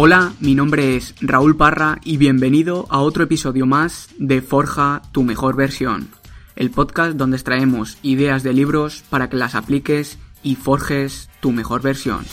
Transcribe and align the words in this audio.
Hola, 0.00 0.32
mi 0.38 0.54
nombre 0.54 0.94
es 0.94 1.16
Raúl 1.20 1.56
Parra 1.56 1.98
y 2.04 2.18
bienvenido 2.18 2.86
a 2.88 3.00
otro 3.00 3.24
episodio 3.24 3.66
más 3.66 4.10
de 4.16 4.42
Forja 4.42 5.02
tu 5.10 5.24
mejor 5.24 5.56
versión, 5.56 6.08
el 6.54 6.70
podcast 6.70 7.16
donde 7.16 7.36
extraemos 7.36 7.98
ideas 8.02 8.44
de 8.44 8.52
libros 8.52 9.02
para 9.10 9.28
que 9.28 9.36
las 9.36 9.56
apliques 9.56 10.20
y 10.44 10.54
forjes 10.54 11.28
tu 11.40 11.50
mejor 11.50 11.82
versión. 11.82 12.24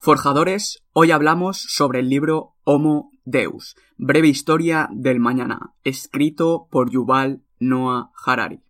Forjadores, 0.00 0.82
hoy 0.92 1.12
hablamos 1.12 1.58
sobre 1.58 2.00
el 2.00 2.08
libro 2.08 2.56
Homo 2.64 3.12
Deus, 3.24 3.76
breve 3.96 4.26
historia 4.26 4.88
del 4.90 5.20
mañana, 5.20 5.74
escrito 5.84 6.66
por 6.72 6.90
Yuval 6.90 7.44
Noah 7.60 8.10
Harari. 8.26 8.67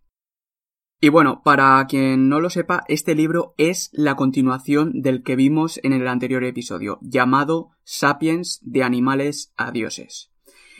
Y 1.01 1.07
bueno, 1.07 1.41
para 1.45 1.85
quien 1.87 2.27
no 2.27 2.41
lo 2.41 2.49
sepa, 2.49 2.83
este 2.89 3.15
libro 3.15 3.53
es 3.57 3.89
la 3.93 4.17
continuación 4.17 5.01
del 5.01 5.23
que 5.23 5.37
vimos 5.37 5.79
en 5.83 5.93
el 5.93 6.05
anterior 6.09 6.43
episodio, 6.43 6.99
llamado 7.01 7.69
Sapiens 7.85 8.59
de 8.63 8.83
animales 8.83 9.53
a 9.55 9.71
dioses, 9.71 10.29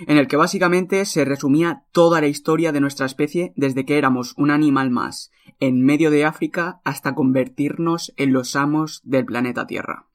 en 0.07 0.17
el 0.17 0.27
que 0.27 0.35
básicamente 0.35 1.05
se 1.05 1.23
resumía 1.23 1.85
toda 1.93 2.19
la 2.19 2.27
historia 2.27 2.73
de 2.73 2.81
nuestra 2.81 3.05
especie 3.05 3.53
desde 3.55 3.85
que 3.85 3.97
éramos 3.97 4.33
un 4.35 4.51
animal 4.51 4.89
más 4.89 5.31
en 5.61 5.85
medio 5.85 6.11
de 6.11 6.25
África 6.25 6.81
hasta 6.83 7.15
convertirnos 7.15 8.13
en 8.17 8.33
los 8.33 8.57
amos 8.57 8.99
del 9.05 9.23
planeta 9.23 9.67
Tierra. 9.67 10.07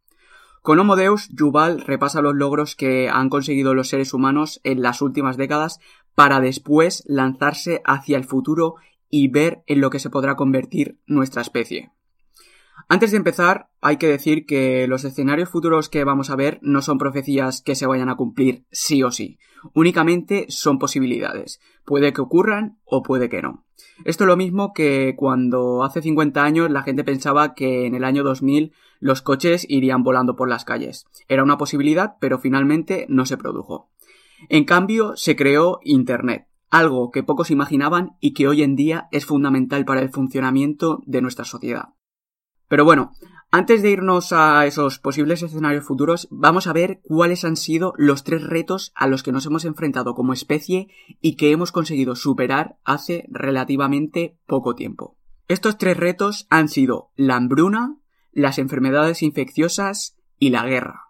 Con 0.61 0.79
Homo 0.79 0.97
Deus, 0.97 1.31
Yuval 1.31 1.81
repasa 1.81 2.21
los 2.21 2.35
logros 2.35 2.77
que 2.77 3.09
han 3.09 3.31
conseguido 3.31 3.73
los 3.73 3.89
seres 3.89 4.13
humanos 4.13 4.61
en 4.65 4.83
las 4.83 5.01
últimas 5.01 5.39
décadas 5.39 5.81
para 6.15 6.41
después 6.41 7.05
lanzarse 7.07 7.81
hacia 7.85 8.19
el 8.19 8.25
futuro 8.25 8.77
y 9.17 9.29
ver 9.29 9.63
en 9.69 9.81
lo 9.81 9.91
que 9.91 10.01
se 10.01 10.11
podrá 10.11 10.35
convertir 10.35 10.99
nuestra 11.07 11.41
especie. 11.41 11.93
Antes 12.89 13.13
de 13.13 13.17
empezar, 13.17 13.69
hay 13.81 13.97
que 13.97 14.09
decir 14.09 14.45
que 14.45 14.89
los 14.89 15.05
escenarios 15.05 15.51
futuros 15.51 15.89
que 15.89 16.03
vamos 16.03 16.31
a 16.31 16.37
ver 16.37 16.59
no 16.63 16.83
son 16.83 16.99
profecías 16.99 17.63
que 17.63 17.77
se 17.77 17.87
vayan 17.87 18.09
a 18.09 18.17
cumplir 18.17 18.65
sí 18.73 19.05
o 19.05 19.13
sí, 19.13 19.39
únicamente 19.73 20.47
son 20.49 20.81
posibilidades. 20.81 21.61
Puede 21.85 22.13
que 22.13 22.23
ocurran 22.23 22.81
o 22.85 23.05
puede 23.05 23.29
que 23.29 23.41
no. 23.41 23.65
Esto 24.05 24.25
es 24.25 24.29
lo 24.29 24.37
mismo 24.37 24.73
que 24.73 25.15
cuando 25.17 25.85
hace 25.85 26.03
50 26.03 26.43
años 26.43 26.69
la 26.73 26.83
gente 26.83 27.05
pensaba 27.05 27.55
que 27.55 27.87
en 27.87 27.95
el 27.95 28.03
año 28.03 28.25
2000 28.25 28.73
los 28.99 29.23
coches 29.23 29.65
irían 29.69 30.03
volando 30.03 30.35
por 30.35 30.49
las 30.49 30.65
calles. 30.65 31.07
Era 31.29 31.45
una 31.45 31.57
posibilidad, 31.57 32.17
pero 32.19 32.41
finalmente 32.41 33.07
no 33.09 33.27
se 33.27 33.37
produjo. 33.37 33.91
En 34.49 34.65
cambio, 34.65 35.17
se 35.17 35.37
creó 35.37 35.79
Internet, 35.85 36.49
algo 36.71 37.11
que 37.11 37.23
pocos 37.23 37.51
imaginaban 37.51 38.17
y 38.21 38.35
que 38.35 38.49
hoy 38.49 38.63
en 38.63 38.77
día 38.77 39.09
es 39.13 39.27
fundamental 39.27 39.85
para 39.85 40.01
el 40.01 40.11
funcionamiento 40.11 41.03
de 41.07 41.23
nuestra 41.23 41.45
sociedad. 41.45 41.91
Pero 42.69 42.85
bueno, 42.85 43.13
antes 43.51 43.83
de 43.83 43.91
irnos 43.91 44.33
a 44.33 44.67
esos 44.67 44.99
posibles 44.99 45.43
escenarios 45.43 45.85
futuros, 45.85 46.27
vamos 46.31 46.67
a 46.67 46.73
ver 46.73 47.01
cuáles 47.05 47.45
han 47.45 47.57
sido 47.57 47.93
los 47.97 48.25
tres 48.25 48.43
retos 48.43 48.93
a 48.97 49.07
los 49.07 49.23
que 49.23 49.31
nos 49.31 49.47
hemos 49.47 49.65
enfrentado 49.65 50.15
como 50.15 50.33
especie 50.33 50.89
y 51.21 51.37
que 51.37 51.53
hemos 51.53 51.71
conseguido 51.71 52.17
superar 52.17 52.79
hace 52.85 53.29
relativamente 53.31 54.37
poco 54.47 54.75
tiempo. 54.75 55.17
Estos 55.47 55.79
tres 55.79 55.97
retos 55.97 56.47
han 56.51 56.69
sido 56.69 57.13
la 57.15 57.37
hambruna, 57.37 57.97
las 58.33 58.59
enfermedades 58.59 59.23
infecciosas 59.23 60.17
y 60.41 60.51
la 60.51 60.67
guerra. 60.67 61.03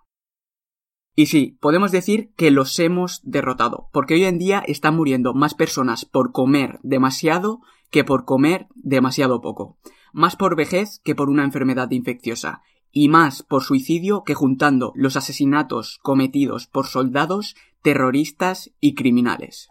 Y 1.16 1.26
sí, 1.26 1.56
podemos 1.60 1.92
decir 1.92 2.32
que 2.36 2.50
los 2.50 2.78
hemos 2.78 3.20
derrotado, 3.22 3.88
porque 3.92 4.14
hoy 4.14 4.24
en 4.24 4.38
día 4.38 4.64
están 4.66 4.96
muriendo 4.96 5.32
más 5.32 5.54
personas 5.54 6.04
por 6.04 6.32
comer 6.32 6.80
demasiado 6.82 7.60
que 7.90 8.02
por 8.02 8.24
comer 8.24 8.66
demasiado 8.74 9.40
poco, 9.40 9.78
más 10.12 10.34
por 10.34 10.56
vejez 10.56 11.00
que 11.04 11.14
por 11.14 11.30
una 11.30 11.44
enfermedad 11.44 11.90
infecciosa, 11.92 12.62
y 12.90 13.08
más 13.08 13.42
por 13.42 13.62
suicidio 13.62 14.24
que 14.24 14.34
juntando 14.34 14.92
los 14.96 15.16
asesinatos 15.16 15.98
cometidos 16.02 16.66
por 16.66 16.86
soldados, 16.86 17.54
terroristas 17.82 18.72
y 18.80 18.94
criminales. 18.94 19.68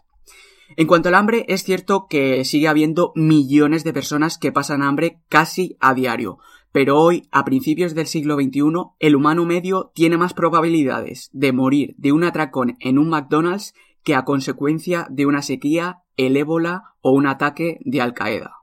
En 0.76 0.86
cuanto 0.86 1.08
al 1.08 1.14
hambre, 1.14 1.44
es 1.48 1.62
cierto 1.62 2.06
que 2.08 2.44
sigue 2.44 2.68
habiendo 2.68 3.12
millones 3.14 3.84
de 3.84 3.92
personas 3.92 4.38
que 4.38 4.52
pasan 4.52 4.82
hambre 4.82 5.20
casi 5.28 5.76
a 5.80 5.94
diario, 5.94 6.38
pero 6.74 6.98
hoy, 6.98 7.28
a 7.30 7.44
principios 7.44 7.94
del 7.94 8.08
siglo 8.08 8.34
XXI, 8.34 8.96
el 8.98 9.14
humano 9.14 9.44
medio 9.44 9.92
tiene 9.94 10.16
más 10.16 10.34
probabilidades 10.34 11.30
de 11.32 11.52
morir 11.52 11.94
de 11.98 12.10
un 12.10 12.24
atracón 12.24 12.76
en 12.80 12.98
un 12.98 13.10
McDonald's 13.10 13.74
que 14.02 14.16
a 14.16 14.24
consecuencia 14.24 15.06
de 15.08 15.24
una 15.24 15.40
sequía, 15.40 16.02
el 16.16 16.36
ébola 16.36 16.96
o 17.00 17.12
un 17.12 17.28
ataque 17.28 17.78
de 17.84 18.00
Al 18.00 18.12
Qaeda. 18.12 18.56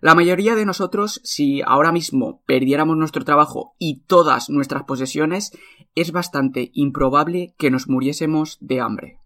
La 0.00 0.16
mayoría 0.16 0.56
de 0.56 0.66
nosotros, 0.66 1.20
si 1.22 1.62
ahora 1.64 1.92
mismo 1.92 2.42
perdiéramos 2.44 2.96
nuestro 2.96 3.24
trabajo 3.24 3.76
y 3.78 4.02
todas 4.08 4.50
nuestras 4.50 4.82
posesiones, 4.82 5.56
es 5.94 6.10
bastante 6.10 6.72
improbable 6.74 7.54
que 7.56 7.70
nos 7.70 7.86
muriésemos 7.86 8.58
de 8.60 8.80
hambre. 8.80 9.20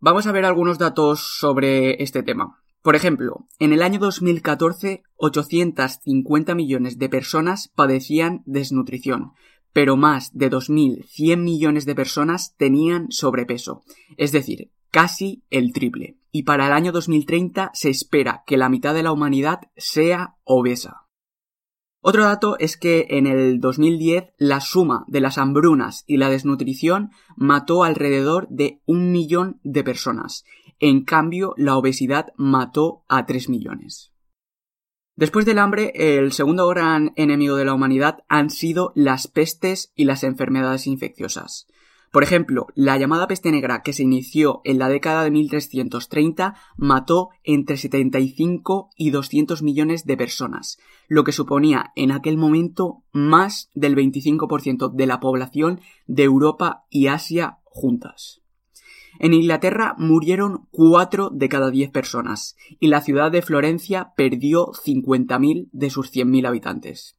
Vamos 0.00 0.26
a 0.26 0.32
ver 0.32 0.44
algunos 0.44 0.78
datos 0.78 1.20
sobre 1.20 2.02
este 2.02 2.24
tema. 2.24 2.60
Por 2.88 2.96
ejemplo, 2.96 3.46
en 3.58 3.74
el 3.74 3.82
año 3.82 3.98
2014, 3.98 5.02
850 5.16 6.54
millones 6.54 6.98
de 6.98 7.10
personas 7.10 7.68
padecían 7.68 8.42
desnutrición, 8.46 9.32
pero 9.74 9.98
más 9.98 10.30
de 10.32 10.50
2.100 10.50 11.36
millones 11.36 11.84
de 11.84 11.94
personas 11.94 12.54
tenían 12.56 13.08
sobrepeso, 13.10 13.82
es 14.16 14.32
decir, 14.32 14.70
casi 14.90 15.44
el 15.50 15.74
triple. 15.74 16.16
Y 16.32 16.44
para 16.44 16.68
el 16.68 16.72
año 16.72 16.90
2030 16.90 17.72
se 17.74 17.90
espera 17.90 18.42
que 18.46 18.56
la 18.56 18.70
mitad 18.70 18.94
de 18.94 19.02
la 19.02 19.12
humanidad 19.12 19.60
sea 19.76 20.36
obesa. 20.44 21.02
Otro 22.00 22.24
dato 22.24 22.58
es 22.58 22.78
que 22.78 23.06
en 23.10 23.26
el 23.26 23.60
2010 23.60 24.32
la 24.38 24.62
suma 24.62 25.04
de 25.08 25.20
las 25.20 25.36
hambrunas 25.36 26.04
y 26.06 26.16
la 26.16 26.30
desnutrición 26.30 27.10
mató 27.36 27.84
alrededor 27.84 28.48
de 28.48 28.80
un 28.86 29.12
millón 29.12 29.60
de 29.62 29.84
personas 29.84 30.44
en 30.80 31.04
cambio, 31.04 31.54
la 31.56 31.76
obesidad 31.76 32.32
mató 32.36 33.04
a 33.08 33.26
3 33.26 33.48
millones. 33.48 34.12
Después 35.16 35.44
del 35.46 35.58
hambre, 35.58 35.92
el 35.94 36.32
segundo 36.32 36.68
gran 36.68 37.12
enemigo 37.16 37.56
de 37.56 37.64
la 37.64 37.74
humanidad 37.74 38.18
han 38.28 38.50
sido 38.50 38.92
las 38.94 39.26
pestes 39.26 39.92
y 39.96 40.04
las 40.04 40.22
enfermedades 40.22 40.86
infecciosas. 40.86 41.66
Por 42.12 42.22
ejemplo, 42.22 42.68
la 42.74 42.96
llamada 42.96 43.26
peste 43.26 43.50
negra 43.50 43.82
que 43.82 43.92
se 43.92 44.02
inició 44.02 44.62
en 44.64 44.78
la 44.78 44.88
década 44.88 45.24
de 45.24 45.30
1330 45.30 46.54
mató 46.76 47.30
entre 47.42 47.76
75 47.76 48.90
y 48.96 49.10
200 49.10 49.62
millones 49.62 50.06
de 50.06 50.16
personas, 50.16 50.78
lo 51.08 51.24
que 51.24 51.32
suponía 51.32 51.92
en 51.96 52.12
aquel 52.12 52.38
momento 52.38 53.02
más 53.12 53.70
del 53.74 53.94
25% 53.94 54.94
de 54.94 55.06
la 55.06 55.20
población 55.20 55.80
de 56.06 56.22
Europa 56.22 56.86
y 56.88 57.08
Asia 57.08 57.58
juntas. 57.64 58.40
En 59.18 59.34
Inglaterra 59.34 59.94
murieron 59.98 60.68
4 60.70 61.30
de 61.30 61.48
cada 61.48 61.70
10 61.70 61.90
personas 61.90 62.56
y 62.78 62.88
la 62.88 63.00
ciudad 63.00 63.30
de 63.30 63.42
Florencia 63.42 64.12
perdió 64.16 64.68
50.000 64.68 65.68
de 65.72 65.90
sus 65.90 66.12
100.000 66.12 66.46
habitantes. 66.46 67.18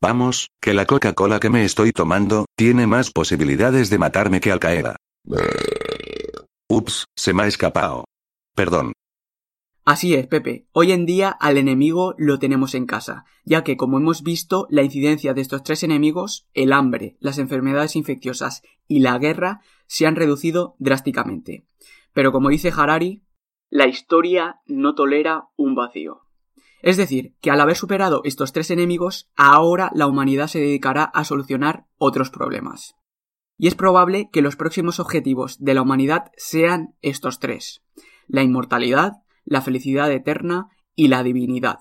Vamos, 0.00 0.48
que 0.60 0.74
la 0.74 0.86
Coca-Cola 0.86 1.38
que 1.40 1.50
me 1.50 1.64
estoy 1.64 1.90
tomando 1.92 2.46
tiene 2.56 2.86
más 2.86 3.10
posibilidades 3.10 3.88
de 3.88 3.98
matarme 3.98 4.40
que 4.40 4.52
Al 4.52 4.60
Qaeda. 4.60 4.96
Ups, 6.68 7.06
se 7.16 7.32
me 7.32 7.44
ha 7.44 7.46
escapado. 7.46 8.04
Perdón. 8.54 8.92
Así 9.84 10.14
es, 10.14 10.26
Pepe. 10.26 10.66
Hoy 10.72 10.92
en 10.92 11.04
día 11.04 11.28
al 11.28 11.58
enemigo 11.58 12.14
lo 12.16 12.38
tenemos 12.38 12.74
en 12.74 12.86
casa, 12.86 13.26
ya 13.44 13.62
que, 13.64 13.76
como 13.76 13.98
hemos 13.98 14.22
visto, 14.22 14.66
la 14.70 14.82
incidencia 14.82 15.34
de 15.34 15.42
estos 15.42 15.62
tres 15.62 15.82
enemigos, 15.82 16.48
el 16.54 16.72
hambre, 16.72 17.16
las 17.20 17.36
enfermedades 17.38 17.94
infecciosas 17.94 18.62
y 18.88 19.00
la 19.00 19.18
guerra, 19.18 19.60
se 19.86 20.06
han 20.06 20.16
reducido 20.16 20.74
drásticamente. 20.78 21.66
Pero 22.14 22.32
como 22.32 22.48
dice 22.48 22.72
Harari, 22.74 23.24
la 23.68 23.86
historia 23.86 24.60
no 24.66 24.94
tolera 24.94 25.48
un 25.56 25.74
vacío. 25.74 26.22
Es 26.80 26.96
decir, 26.96 27.34
que 27.40 27.50
al 27.50 27.60
haber 27.60 27.76
superado 27.76 28.22
estos 28.24 28.52
tres 28.52 28.70
enemigos, 28.70 29.30
ahora 29.36 29.90
la 29.94 30.06
humanidad 30.06 30.46
se 30.46 30.60
dedicará 30.60 31.04
a 31.04 31.24
solucionar 31.24 31.86
otros 31.98 32.30
problemas. 32.30 32.94
Y 33.58 33.68
es 33.68 33.74
probable 33.74 34.30
que 34.32 34.42
los 34.42 34.56
próximos 34.56 34.98
objetivos 34.98 35.62
de 35.62 35.74
la 35.74 35.82
humanidad 35.82 36.30
sean 36.36 36.94
estos 37.02 37.38
tres. 37.38 37.82
La 38.26 38.42
inmortalidad, 38.42 39.23
la 39.44 39.62
felicidad 39.62 40.10
eterna 40.12 40.68
y 40.94 41.08
la 41.08 41.22
divinidad. 41.22 41.78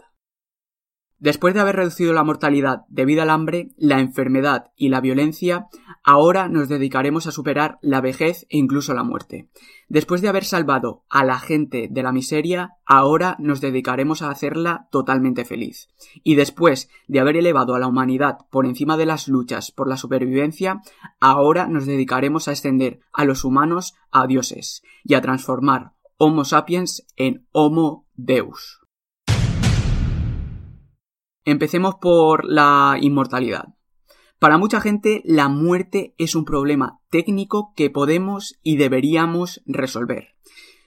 Después 1.24 1.54
de 1.54 1.62
haber 1.62 1.77
reducido 1.77 2.12
la 2.12 2.25
mortalidad 2.25 2.81
debido 2.89 3.21
al 3.21 3.30
hambre, 3.30 3.69
la 3.77 4.01
enfermedad 4.01 4.74
y 4.75 4.89
la 4.89 5.00
violencia, 5.00 5.68
ahora 6.04 6.50
nos 6.50 6.68
dedicaremos 6.68 7.27
a 7.27 7.31
superar 7.31 7.80
la 7.81 8.01
vejez 8.01 8.45
e 8.50 8.57
incluso 8.57 8.94
la 8.94 9.04
muerte. 9.04 9.48
Después 9.88 10.21
de 10.21 10.27
haber 10.27 10.44
salvado 10.44 11.06
a 11.10 11.24
la 11.24 11.39
gente 11.39 11.88
de 11.89 12.04
la 12.04 12.12
miseria, 12.12 12.71
ahora 12.86 13.38
nos 13.39 13.62
dedicaremos 13.62 14.21
a 14.21 14.31
hacerla 14.31 14.89
totalmente 14.92 15.45
feliz. 15.45 15.88
Y 16.25 16.36
después 16.36 16.89
de 17.07 17.21
haber 17.21 17.38
elevado 17.38 17.74
a 17.75 17.80
la 17.80 17.88
humanidad 17.88 18.39
por 18.51 18.66
encima 18.66 18.98
de 18.98 19.06
las 19.06 19.30
luchas 19.30 19.71
por 19.71 19.88
la 19.88 19.95
supervivencia, 19.95 20.81
ahora 21.21 21.68
nos 21.68 21.86
dedicaremos 21.86 22.50
a 22.50 22.51
extender 22.51 23.00
a 23.13 23.24
los 23.24 23.45
humanos 23.45 23.95
a 24.12 24.27
dioses 24.27 24.83
y 25.06 25.13
a 25.13 25.21
transformar 25.21 25.94
Homo 26.25 26.45
sapiens 26.45 27.05
en 27.17 27.45
Homo 27.51 28.07
Deus. 28.13 28.79
Empecemos 31.43 31.95
por 31.95 32.45
la 32.45 32.97
inmortalidad. 33.01 33.75
Para 34.39 34.57
mucha 34.57 34.79
gente 34.79 35.21
la 35.25 35.49
muerte 35.49 36.15
es 36.17 36.35
un 36.35 36.45
problema 36.45 37.01
técnico 37.09 37.73
que 37.75 37.89
podemos 37.89 38.57
y 38.63 38.77
deberíamos 38.77 39.63
resolver. 39.65 40.29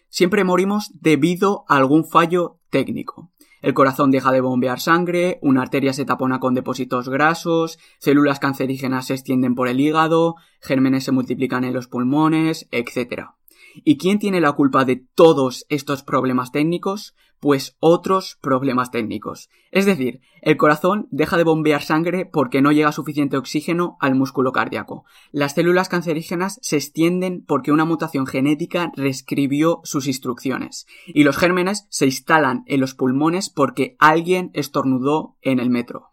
Siempre 0.08 0.42
morimos 0.42 0.90
debido 0.94 1.66
a 1.68 1.76
algún 1.76 2.06
fallo 2.06 2.58
técnico. 2.70 3.30
El 3.60 3.74
corazón 3.74 4.10
deja 4.10 4.32
de 4.32 4.40
bombear 4.40 4.80
sangre, 4.80 5.38
una 5.42 5.60
arteria 5.60 5.92
se 5.92 6.06
tapona 6.06 6.40
con 6.40 6.54
depósitos 6.54 7.10
grasos, 7.10 7.78
células 7.98 8.40
cancerígenas 8.40 9.08
se 9.08 9.12
extienden 9.12 9.54
por 9.54 9.68
el 9.68 9.80
hígado, 9.80 10.36
gérmenes 10.62 11.04
se 11.04 11.12
multiplican 11.12 11.64
en 11.64 11.74
los 11.74 11.88
pulmones, 11.88 12.68
etc. 12.70 13.35
¿Y 13.84 13.98
quién 13.98 14.18
tiene 14.18 14.40
la 14.40 14.52
culpa 14.52 14.84
de 14.84 15.04
todos 15.14 15.66
estos 15.68 16.02
problemas 16.02 16.52
técnicos? 16.52 17.14
Pues 17.40 17.76
otros 17.80 18.38
problemas 18.40 18.90
técnicos. 18.90 19.50
Es 19.70 19.84
decir, 19.84 20.20
el 20.40 20.56
corazón 20.56 21.06
deja 21.10 21.36
de 21.36 21.44
bombear 21.44 21.82
sangre 21.82 22.24
porque 22.24 22.62
no 22.62 22.72
llega 22.72 22.92
suficiente 22.92 23.36
oxígeno 23.36 23.96
al 24.00 24.14
músculo 24.14 24.52
cardíaco. 24.52 25.04
Las 25.32 25.54
células 25.54 25.88
cancerígenas 25.88 26.58
se 26.62 26.76
extienden 26.76 27.44
porque 27.46 27.72
una 27.72 27.84
mutación 27.84 28.26
genética 28.26 28.90
reescribió 28.96 29.80
sus 29.84 30.06
instrucciones. 30.06 30.86
Y 31.06 31.24
los 31.24 31.36
gérmenes 31.36 31.86
se 31.90 32.06
instalan 32.06 32.62
en 32.66 32.80
los 32.80 32.94
pulmones 32.94 33.50
porque 33.50 33.96
alguien 33.98 34.50
estornudó 34.54 35.36
en 35.42 35.60
el 35.60 35.68
metro. 35.68 36.12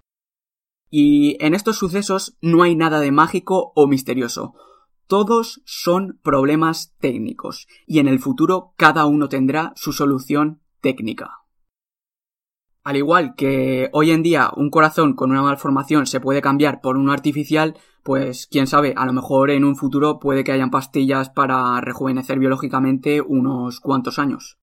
Y 0.89 1.44
en 1.44 1.56
estos 1.56 1.77
sucesos 1.77 2.38
no 2.39 2.62
hay 2.62 2.75
nada 2.75 3.00
de 3.00 3.12
mágico 3.12 3.71
o 3.75 3.88
misterioso. 3.88 4.54
Todos 5.13 5.62
son 5.63 6.19
problemas 6.24 6.95
técnicos 7.00 7.68
y 7.86 8.00
en 8.00 8.07
el 8.07 8.18
futuro 8.18 8.74
cada 8.77 9.06
uno 9.06 9.30
tendrá 9.30 9.71
su 9.75 9.94
solución 9.94 10.63
técnica. 10.81 11.44
Al 12.83 12.95
igual 12.95 13.36
que 13.36 13.92
hoy 13.94 14.10
en 14.10 14.24
día 14.24 14.50
un 14.57 14.71
corazón 14.71 15.13
con 15.13 15.30
una 15.30 15.44
malformación 15.44 16.07
se 16.07 16.19
puede 16.19 16.42
cambiar 16.42 16.81
por 16.81 16.98
uno 16.98 17.12
artificial, 17.12 17.77
pues 18.01 18.48
quién 18.48 18.65
sabe, 18.65 18.95
a 18.98 19.06
lo 19.06 19.13
mejor 19.13 19.51
en 19.51 19.65
un 19.65 19.75
futuro 19.75 20.18
puede 20.18 20.44
que 20.44 20.51
hayan 20.51 20.71
pastillas 20.71 21.30
para 21.30 21.80
rejuvenecer 21.80 22.39
biológicamente 22.39 23.21
unos 23.21 23.81
cuantos 23.81 24.18
años. 24.18 24.57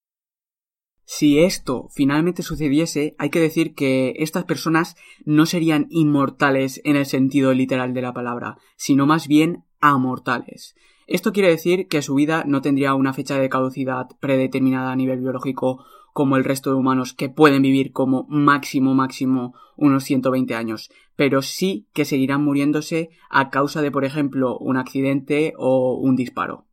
Si 1.04 1.38
esto 1.38 1.86
finalmente 1.92 2.42
sucediese, 2.42 3.14
hay 3.18 3.30
que 3.30 3.40
decir 3.40 3.72
que 3.76 4.14
estas 4.16 4.46
personas 4.46 4.96
no 5.24 5.46
serían 5.46 5.86
inmortales 5.90 6.80
en 6.82 6.96
el 6.96 7.06
sentido 7.06 7.54
literal 7.54 7.94
de 7.94 8.02
la 8.02 8.12
palabra, 8.12 8.58
sino 8.76 9.06
más 9.06 9.28
bien 9.28 9.64
amortales. 9.80 10.74
Esto 11.06 11.32
quiere 11.32 11.48
decir 11.48 11.88
que 11.88 12.02
su 12.02 12.14
vida 12.14 12.44
no 12.46 12.62
tendría 12.62 12.94
una 12.94 13.12
fecha 13.12 13.38
de 13.38 13.48
caducidad 13.48 14.08
predeterminada 14.20 14.92
a 14.92 14.96
nivel 14.96 15.20
biológico 15.20 15.84
como 16.12 16.36
el 16.36 16.44
resto 16.44 16.70
de 16.70 16.76
humanos 16.76 17.14
que 17.14 17.28
pueden 17.28 17.62
vivir 17.62 17.92
como 17.92 18.26
máximo 18.28 18.94
máximo 18.94 19.54
unos 19.76 20.04
120 20.04 20.54
años, 20.54 20.90
pero 21.16 21.42
sí 21.42 21.88
que 21.92 22.04
seguirán 22.04 22.44
muriéndose 22.44 23.10
a 23.28 23.50
causa 23.50 23.82
de, 23.82 23.90
por 23.90 24.04
ejemplo, 24.04 24.58
un 24.58 24.76
accidente 24.76 25.54
o 25.56 25.94
un 25.94 26.16
disparo. 26.16 26.66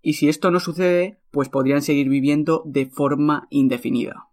Y 0.00 0.14
si 0.14 0.28
esto 0.28 0.50
no 0.50 0.60
sucede, 0.60 1.20
pues 1.30 1.48
podrían 1.48 1.82
seguir 1.82 2.08
viviendo 2.08 2.62
de 2.66 2.86
forma 2.86 3.46
indefinida. 3.50 4.31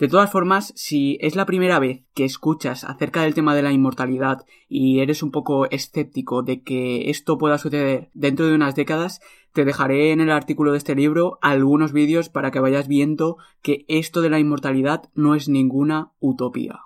De 0.00 0.08
todas 0.08 0.32
formas, 0.32 0.72
si 0.76 1.18
es 1.20 1.36
la 1.36 1.44
primera 1.44 1.78
vez 1.78 2.04
que 2.14 2.24
escuchas 2.24 2.84
acerca 2.84 3.20
del 3.20 3.34
tema 3.34 3.54
de 3.54 3.60
la 3.60 3.70
inmortalidad 3.70 4.46
y 4.66 5.00
eres 5.00 5.22
un 5.22 5.30
poco 5.30 5.68
escéptico 5.70 6.42
de 6.42 6.62
que 6.62 7.10
esto 7.10 7.36
pueda 7.36 7.58
suceder 7.58 8.08
dentro 8.14 8.46
de 8.46 8.54
unas 8.54 8.74
décadas, 8.74 9.20
te 9.52 9.66
dejaré 9.66 10.12
en 10.12 10.22
el 10.22 10.30
artículo 10.30 10.72
de 10.72 10.78
este 10.78 10.94
libro 10.94 11.38
algunos 11.42 11.92
vídeos 11.92 12.30
para 12.30 12.50
que 12.50 12.60
vayas 12.60 12.88
viendo 12.88 13.36
que 13.60 13.84
esto 13.88 14.22
de 14.22 14.30
la 14.30 14.38
inmortalidad 14.38 15.10
no 15.14 15.34
es 15.34 15.50
ninguna 15.50 16.12
utopía. 16.18 16.80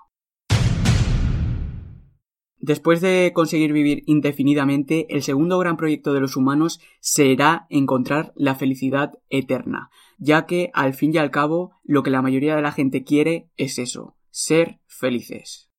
Después 2.65 2.99
de 2.99 3.31
conseguir 3.31 3.73
vivir 3.73 4.01
indefinidamente, 4.07 5.05
el 5.13 5.21
segundo 5.21 5.59
gran 5.59 5.77
proyecto 5.77 6.13
de 6.13 6.19
los 6.19 6.35
humanos 6.35 6.81
será 6.99 7.67
encontrar 7.69 8.33
la 8.35 8.55
felicidad 8.55 9.19
eterna, 9.29 9.91
ya 10.17 10.47
que 10.47 10.71
al 10.73 10.95
fin 10.95 11.13
y 11.13 11.19
al 11.19 11.29
cabo 11.29 11.75
lo 11.83 12.01
que 12.01 12.09
la 12.09 12.23
mayoría 12.23 12.55
de 12.55 12.63
la 12.63 12.71
gente 12.71 13.03
quiere 13.03 13.51
es 13.55 13.77
eso, 13.77 14.17
ser 14.31 14.79
felices. 14.87 15.69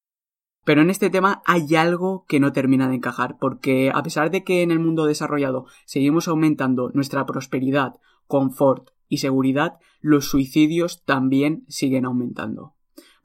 Pero 0.64 0.81
en 0.81 0.90
este 0.90 1.11
tema 1.11 1.43
hay 1.45 1.75
algo 1.75 2.25
que 2.28 2.38
no 2.38 2.52
termina 2.52 2.88
de 2.88 2.95
encajar, 2.95 3.37
porque 3.40 3.90
a 3.93 4.05
pesar 4.05 4.31
de 4.31 4.45
que 4.45 4.62
en 4.62 4.71
el 4.71 4.78
mundo 4.78 5.07
desarrollado 5.07 5.66
seguimos 5.87 6.28
aumentando 6.28 6.93
nuestra 6.95 7.26
prosperidad, 7.26 7.95
confort 8.28 8.90
y 9.09 9.16
seguridad, 9.16 9.81
los 10.00 10.26
suicidios 10.28 11.02
también 11.05 11.64
siguen 11.66 12.05
aumentando. 12.05 12.75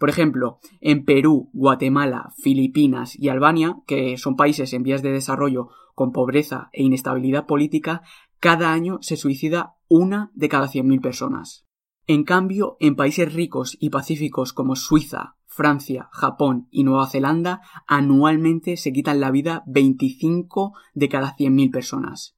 Por 0.01 0.09
ejemplo, 0.09 0.57
en 0.79 1.05
Perú, 1.05 1.51
Guatemala, 1.53 2.31
Filipinas 2.41 3.15
y 3.15 3.29
Albania, 3.29 3.75
que 3.85 4.17
son 4.17 4.35
países 4.35 4.73
en 4.73 4.81
vías 4.81 5.03
de 5.03 5.11
desarrollo 5.11 5.69
con 5.93 6.11
pobreza 6.11 6.71
e 6.73 6.81
inestabilidad 6.81 7.45
política, 7.45 8.01
cada 8.39 8.73
año 8.73 8.97
se 9.01 9.15
suicida 9.15 9.75
una 9.87 10.31
de 10.33 10.49
cada 10.49 10.65
100.000 10.65 11.01
personas. 11.01 11.67
En 12.07 12.23
cambio, 12.23 12.77
en 12.79 12.95
países 12.95 13.31
ricos 13.31 13.77
y 13.79 13.91
pacíficos 13.91 14.53
como 14.53 14.75
Suiza, 14.75 15.35
Francia, 15.45 16.09
Japón 16.13 16.67
y 16.71 16.83
Nueva 16.83 17.07
Zelanda, 17.07 17.61
anualmente 17.85 18.77
se 18.77 18.91
quitan 18.91 19.19
la 19.19 19.29
vida 19.29 19.61
25 19.67 20.73
de 20.95 21.09
cada 21.09 21.35
100.000 21.35 21.71
personas. 21.71 22.35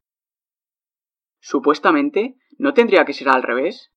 Supuestamente, 1.39 2.35
¿no 2.57 2.73
tendría 2.73 3.05
que 3.05 3.13
ser 3.13 3.29
al 3.29 3.41
revés? 3.41 3.92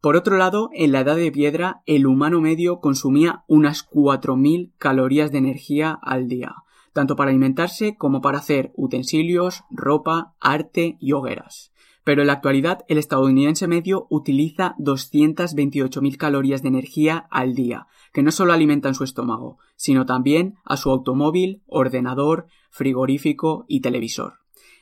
Por 0.00 0.16
otro 0.16 0.38
lado, 0.38 0.70
en 0.72 0.92
la 0.92 1.00
edad 1.00 1.16
de 1.16 1.30
piedra, 1.30 1.82
el 1.84 2.06
humano 2.06 2.40
medio 2.40 2.80
consumía 2.80 3.44
unas 3.48 3.86
4.000 3.90 4.72
calorías 4.78 5.30
de 5.30 5.38
energía 5.38 5.98
al 6.00 6.26
día, 6.26 6.54
tanto 6.94 7.16
para 7.16 7.30
alimentarse 7.30 7.96
como 7.98 8.22
para 8.22 8.38
hacer 8.38 8.72
utensilios, 8.76 9.64
ropa, 9.70 10.32
arte 10.40 10.96
y 11.00 11.12
hogueras. 11.12 11.70
Pero 12.02 12.22
en 12.22 12.28
la 12.28 12.32
actualidad 12.32 12.86
el 12.88 12.96
estadounidense 12.96 13.68
medio 13.68 14.06
utiliza 14.08 14.74
228.000 14.78 16.16
calorías 16.16 16.62
de 16.62 16.68
energía 16.68 17.26
al 17.30 17.54
día, 17.54 17.86
que 18.14 18.22
no 18.22 18.30
solo 18.30 18.54
alimentan 18.54 18.94
su 18.94 19.04
estómago, 19.04 19.58
sino 19.76 20.06
también 20.06 20.54
a 20.64 20.78
su 20.78 20.88
automóvil, 20.88 21.62
ordenador, 21.66 22.46
frigorífico 22.70 23.66
y 23.68 23.80
televisor. 23.82 24.39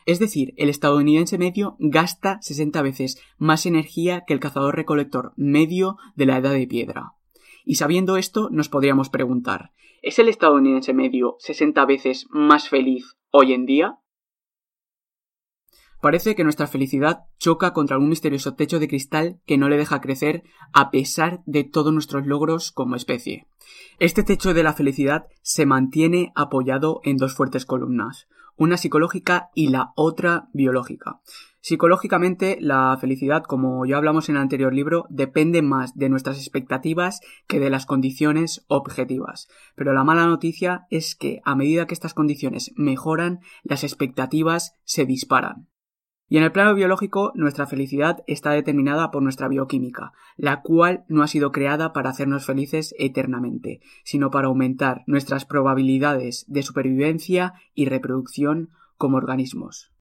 Es 0.09 0.19
decir, 0.19 0.55
el 0.57 0.71
estadounidense 0.71 1.37
medio 1.37 1.77
gasta 1.79 2.39
60 2.41 2.81
veces 2.81 3.23
más 3.37 3.67
energía 3.67 4.25
que 4.27 4.33
el 4.33 4.41
cazador 4.41 4.75
recolector 4.75 5.35
medio 5.37 5.99
de 6.17 6.25
la 6.25 6.39
edad 6.39 6.53
de 6.55 6.67
piedra. 6.67 7.13
Y 7.67 7.75
sabiendo 7.75 8.17
esto, 8.17 8.49
nos 8.51 8.71
podríamos 8.71 9.11
preguntar, 9.11 9.73
¿es 10.01 10.19
el 10.19 10.31
estadounidense 10.31 10.95
medio 10.95 11.37
60 11.41 11.85
veces 11.85 12.27
más 12.31 12.71
feliz 12.71 13.19
hoy 13.33 13.53
en 13.53 13.67
día? 13.67 13.99
Parece 16.01 16.35
que 16.35 16.45
nuestra 16.45 16.69
felicidad 16.69 17.27
choca 17.39 17.75
contra 17.75 17.97
algún 17.97 18.09
misterioso 18.09 18.55
techo 18.55 18.79
de 18.79 18.89
cristal 18.89 19.43
que 19.45 19.59
no 19.59 19.69
le 19.69 19.77
deja 19.77 20.01
crecer 20.01 20.43
a 20.73 20.91
pesar 20.91 21.43
de 21.45 21.65
todos 21.65 21.93
nuestros 21.93 22.27
logros 22.27 22.73
como 22.73 22.97
especie. 22.97 23.47
Este 23.99 24.23
techo 24.23 24.55
de 24.55 24.63
la 24.63 24.73
felicidad 24.73 25.27
se 25.43 25.67
mantiene 25.67 26.33
apoyado 26.35 27.03
en 27.05 27.19
dos 27.19 27.35
fuertes 27.35 27.67
columnas, 27.67 28.27
una 28.59 28.77
psicológica 28.77 29.51
y 29.55 29.69
la 29.69 29.93
otra 29.97 30.49
biológica. 30.53 31.21
Psicológicamente, 31.61 32.59
la 32.61 32.97
felicidad, 33.01 33.43
como 33.43 33.85
ya 33.85 33.97
hablamos 33.97 34.29
en 34.29 34.37
el 34.37 34.43
anterior 34.43 34.73
libro, 34.73 35.07
depende 35.11 35.63
más 35.63 35.97
de 35.97 36.09
nuestras 36.09 36.39
expectativas 36.39 37.21
que 37.47 37.61
de 37.61 37.71
las 37.71 37.85
condiciones 37.85 38.65
objetivas. 38.69 39.49
Pero 39.75 39.93
la 39.93 40.05
mala 40.05 40.27
noticia 40.27 40.87
es 40.91 41.15
que 41.15 41.41
a 41.45 41.57
medida 41.57 41.87
que 41.87 41.95
estas 41.95 42.15
condiciones 42.15 42.73
mejoran, 42.77 43.41
las 43.63 43.85
expectativas 43.85 44.77
se 44.85 45.05
disparan. 45.05 45.69
Y 46.29 46.37
en 46.37 46.43
el 46.43 46.53
plano 46.53 46.75
biológico, 46.75 47.33
nuestra 47.35 47.67
felicidad 47.67 48.23
está 48.27 48.51
determinada 48.51 49.11
por 49.11 49.23
nuestra 49.23 49.49
bioquímica, 49.49 50.13
la 50.37 50.61
cual 50.61 51.05
no 51.09 51.23
ha 51.23 51.27
sido 51.27 51.53
creada 51.53 51.95
para 51.95 52.11
hacernos 52.11 52.45
felices 52.45 52.95
eternamente, 52.99 53.81
sino 54.05 54.31
para 54.31 54.49
aumentar 54.49 55.05
nuestras 55.07 55.47
probabilidades 55.47 56.45
de 56.49 56.63
supervivencia 56.63 57.55
y 57.75 57.87
reproducción 57.87 58.71
como 58.99 59.17
organismos. 59.17 59.93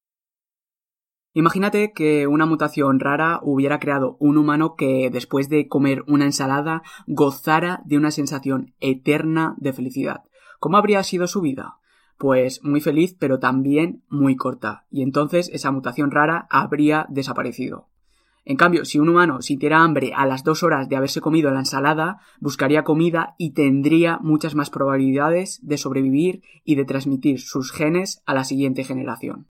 Imagínate 1.33 1.93
que 1.93 2.27
una 2.27 2.45
mutación 2.45 2.99
rara 2.99 3.39
hubiera 3.43 3.79
creado 3.79 4.17
un 4.19 4.37
humano 4.37 4.75
que 4.75 5.09
después 5.11 5.49
de 5.49 5.67
comer 5.67 6.03
una 6.07 6.25
ensalada 6.25 6.81
gozara 7.05 7.81
de 7.85 7.95
una 7.95 8.11
sensación 8.11 8.73
eterna 8.79 9.55
de 9.59 9.71
felicidad. 9.71 10.23
¿Cómo 10.59 10.77
habría 10.77 11.03
sido 11.03 11.27
su 11.27 11.41
vida? 11.41 11.77
Pues 12.17 12.63
muy 12.63 12.81
feliz, 12.81 13.15
pero 13.17 13.39
también 13.39 14.03
muy 14.09 14.35
corta, 14.35 14.85
y 14.91 15.01
entonces 15.01 15.49
esa 15.53 15.71
mutación 15.71 16.11
rara 16.11 16.47
habría 16.49 17.05
desaparecido. 17.09 17.87
En 18.49 18.55
cambio, 18.55 18.85
si 18.85 18.97
un 18.97 19.09
humano 19.09 19.41
sintiera 19.41 19.83
hambre 19.83 20.13
a 20.15 20.25
las 20.25 20.45
dos 20.45 20.63
horas 20.63 20.87
de 20.87 20.95
haberse 20.95 21.19
comido 21.19 21.51
la 21.51 21.59
ensalada, 21.59 22.21
buscaría 22.39 22.85
comida 22.85 23.35
y 23.37 23.51
tendría 23.51 24.19
muchas 24.21 24.55
más 24.55 24.69
probabilidades 24.69 25.59
de 25.63 25.77
sobrevivir 25.77 26.43
y 26.63 26.75
de 26.75 26.85
transmitir 26.85 27.41
sus 27.41 27.73
genes 27.73 28.21
a 28.25 28.33
la 28.33 28.45
siguiente 28.45 28.85
generación. 28.85 29.47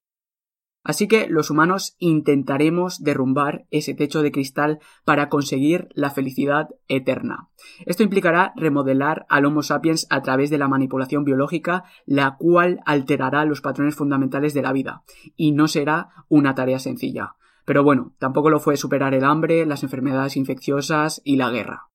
Así 0.88 1.10
que 1.10 1.28
los 1.28 1.50
humanos 1.50 1.98
intentaremos 2.00 3.04
derrumbar 3.04 3.66
ese 3.72 3.94
techo 3.94 4.22
de 4.22 4.32
cristal 4.32 4.80
para 5.04 5.28
conseguir 5.28 5.90
la 5.94 6.12
felicidad 6.12 6.70
eterna. 6.88 7.50
Esto 7.86 8.04
implicará 8.04 8.54
remodelar 8.56 9.26
al 9.28 9.44
Homo 9.44 9.64
sapiens 9.64 10.08
a 10.10 10.22
través 10.22 10.50
de 10.50 10.58
la 10.58 10.70
manipulación 10.70 11.26
biológica, 11.26 11.84
la 12.06 12.38
cual 12.38 12.80
alterará 12.86 13.44
los 13.44 13.60
patrones 13.60 13.96
fundamentales 13.96 14.54
de 14.54 14.62
la 14.62 14.72
vida, 14.72 15.04
y 15.36 15.52
no 15.52 15.68
será 15.68 16.24
una 16.30 16.56
tarea 16.56 16.80
sencilla. 16.80 17.36
Pero 17.66 17.84
bueno, 17.84 18.16
tampoco 18.18 18.50
lo 18.50 18.62
fue 18.62 18.78
superar 18.78 19.14
el 19.14 19.26
hambre, 19.26 19.66
las 19.66 19.84
enfermedades 19.84 20.38
infecciosas 20.38 21.22
y 21.26 21.36
la 21.36 21.50
guerra. 21.50 21.90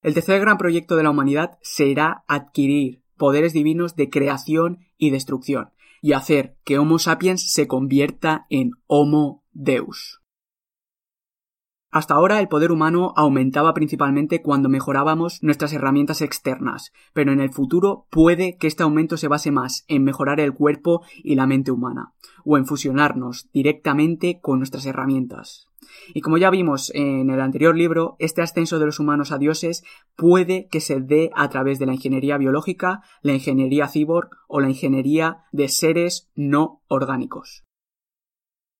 El 0.00 0.14
tercer 0.14 0.40
gran 0.40 0.56
proyecto 0.56 0.96
de 0.96 1.02
la 1.02 1.10
humanidad 1.10 1.58
será 1.60 2.24
adquirir 2.26 3.04
poderes 3.16 3.52
divinos 3.52 3.96
de 3.96 4.10
creación 4.10 4.78
y 5.04 5.10
destrucción, 5.10 5.70
y 6.02 6.12
hacer 6.12 6.56
que 6.64 6.78
Homo 6.78 6.98
sapiens 6.98 7.52
se 7.52 7.66
convierta 7.66 8.46
en 8.50 8.72
Homo 8.86 9.42
Deus. 9.52 10.23
Hasta 11.94 12.14
ahora 12.14 12.40
el 12.40 12.48
poder 12.48 12.72
humano 12.72 13.12
aumentaba 13.14 13.72
principalmente 13.72 14.42
cuando 14.42 14.68
mejorábamos 14.68 15.40
nuestras 15.44 15.72
herramientas 15.72 16.22
externas, 16.22 16.90
pero 17.12 17.30
en 17.30 17.38
el 17.38 17.52
futuro 17.52 18.08
puede 18.10 18.56
que 18.56 18.66
este 18.66 18.82
aumento 18.82 19.16
se 19.16 19.28
base 19.28 19.52
más 19.52 19.84
en 19.86 20.02
mejorar 20.02 20.40
el 20.40 20.54
cuerpo 20.54 21.02
y 21.22 21.36
la 21.36 21.46
mente 21.46 21.70
humana, 21.70 22.12
o 22.44 22.58
en 22.58 22.66
fusionarnos 22.66 23.48
directamente 23.52 24.40
con 24.40 24.58
nuestras 24.58 24.86
herramientas. 24.86 25.68
Y 26.12 26.20
como 26.20 26.36
ya 26.36 26.50
vimos 26.50 26.90
en 26.96 27.30
el 27.30 27.40
anterior 27.40 27.76
libro, 27.76 28.16
este 28.18 28.42
ascenso 28.42 28.80
de 28.80 28.86
los 28.86 28.98
humanos 28.98 29.30
a 29.30 29.38
dioses 29.38 29.84
puede 30.16 30.66
que 30.72 30.80
se 30.80 31.00
dé 31.00 31.30
a 31.36 31.48
través 31.48 31.78
de 31.78 31.86
la 31.86 31.94
ingeniería 31.94 32.38
biológica, 32.38 33.02
la 33.22 33.34
ingeniería 33.34 33.86
cyborg 33.86 34.30
o 34.48 34.58
la 34.58 34.68
ingeniería 34.68 35.44
de 35.52 35.68
seres 35.68 36.28
no 36.34 36.82
orgánicos. 36.88 37.64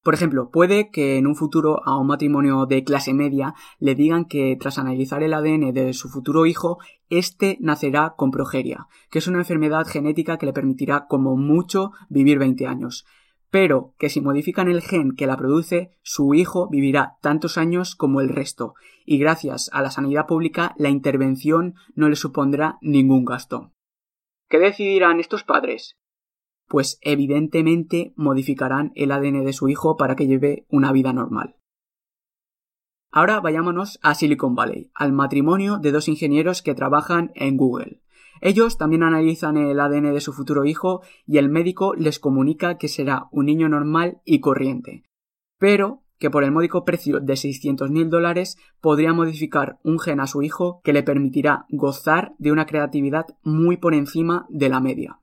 Por 0.05 0.13
ejemplo, 0.13 0.51
puede 0.51 0.91
que 0.91 1.17
en 1.17 1.25
un 1.25 1.35
futuro 1.35 1.81
a 1.83 1.97
un 1.97 2.05
matrimonio 2.05 2.67
de 2.67 2.83
clase 2.83 3.15
media 3.15 3.55
le 3.79 3.95
digan 3.95 4.25
que 4.25 4.55
tras 4.59 4.77
analizar 4.77 5.23
el 5.23 5.33
ADN 5.33 5.73
de 5.73 5.93
su 5.93 6.09
futuro 6.09 6.45
hijo, 6.45 6.77
éste 7.09 7.57
nacerá 7.59 8.13
con 8.15 8.29
progeria, 8.29 8.85
que 9.09 9.17
es 9.17 9.27
una 9.27 9.39
enfermedad 9.39 9.87
genética 9.87 10.37
que 10.37 10.45
le 10.45 10.53
permitirá 10.53 11.07
como 11.07 11.35
mucho 11.35 11.91
vivir 12.07 12.37
20 12.37 12.67
años 12.67 13.05
pero 13.51 13.93
que 13.97 14.09
si 14.09 14.19
modifican 14.19 14.67
el 14.67 14.81
gen 14.81 15.15
que 15.15 15.27
la 15.27 15.37
produce, 15.37 15.91
su 16.01 16.33
hijo 16.33 16.67
vivirá 16.67 17.15
tantos 17.21 17.57
años 17.57 17.95
como 17.95 18.19
el 18.19 18.27
resto, 18.27 18.73
y 19.05 19.17
gracias 19.17 19.69
a 19.71 19.81
la 19.81 19.91
sanidad 19.91 20.25
pública 20.25 20.75
la 20.77 20.89
intervención 20.89 21.75
no 21.93 22.09
le 22.09 22.17
supondrá 22.17 22.77
ningún 22.81 23.23
gasto. 23.23 23.71
¿Qué 24.49 24.59
decidirán 24.59 25.21
estos 25.21 25.45
padres? 25.45 25.95
Pues 26.67 26.97
evidentemente 27.01 28.13
modificarán 28.15 28.91
el 28.95 29.11
ADN 29.11 29.45
de 29.45 29.53
su 29.53 29.69
hijo 29.69 29.97
para 29.97 30.15
que 30.15 30.27
lleve 30.27 30.65
una 30.69 30.91
vida 30.91 31.13
normal. 31.13 31.55
Ahora 33.11 33.39
vayámonos 33.39 33.97
a 34.01 34.13
Silicon 34.13 34.55
Valley, 34.55 34.91
al 34.93 35.13
matrimonio 35.13 35.77
de 35.77 35.91
dos 35.91 36.09
ingenieros 36.09 36.61
que 36.61 36.75
trabajan 36.75 37.31
en 37.35 37.55
Google. 37.55 38.01
Ellos 38.41 38.77
también 38.77 39.03
analizan 39.03 39.55
el 39.55 39.79
ADN 39.79 40.13
de 40.13 40.19
su 40.19 40.33
futuro 40.33 40.65
hijo 40.65 41.01
y 41.25 41.37
el 41.37 41.47
médico 41.47 41.95
les 41.95 42.19
comunica 42.19 42.77
que 42.77 42.89
será 42.89 43.27
un 43.31 43.45
niño 43.45 43.69
normal 43.69 44.21
y 44.25 44.41
corriente, 44.41 45.03
pero 45.57 46.03
que 46.19 46.29
por 46.29 46.43
el 46.43 46.51
módico 46.51 46.85
precio 46.85 47.19
de 47.19 47.33
600.000 47.33 48.09
dólares 48.09 48.57
podría 48.81 49.13
modificar 49.13 49.79
un 49.83 49.99
gen 49.99 50.19
a 50.19 50.27
su 50.27 50.41
hijo 50.41 50.81
que 50.83 50.93
le 50.93 51.03
permitirá 51.03 51.65
gozar 51.69 52.33
de 52.37 52.51
una 52.51 52.65
creatividad 52.65 53.25
muy 53.43 53.77
por 53.77 53.93
encima 53.93 54.45
de 54.49 54.69
la 54.69 54.79
media. 54.79 55.19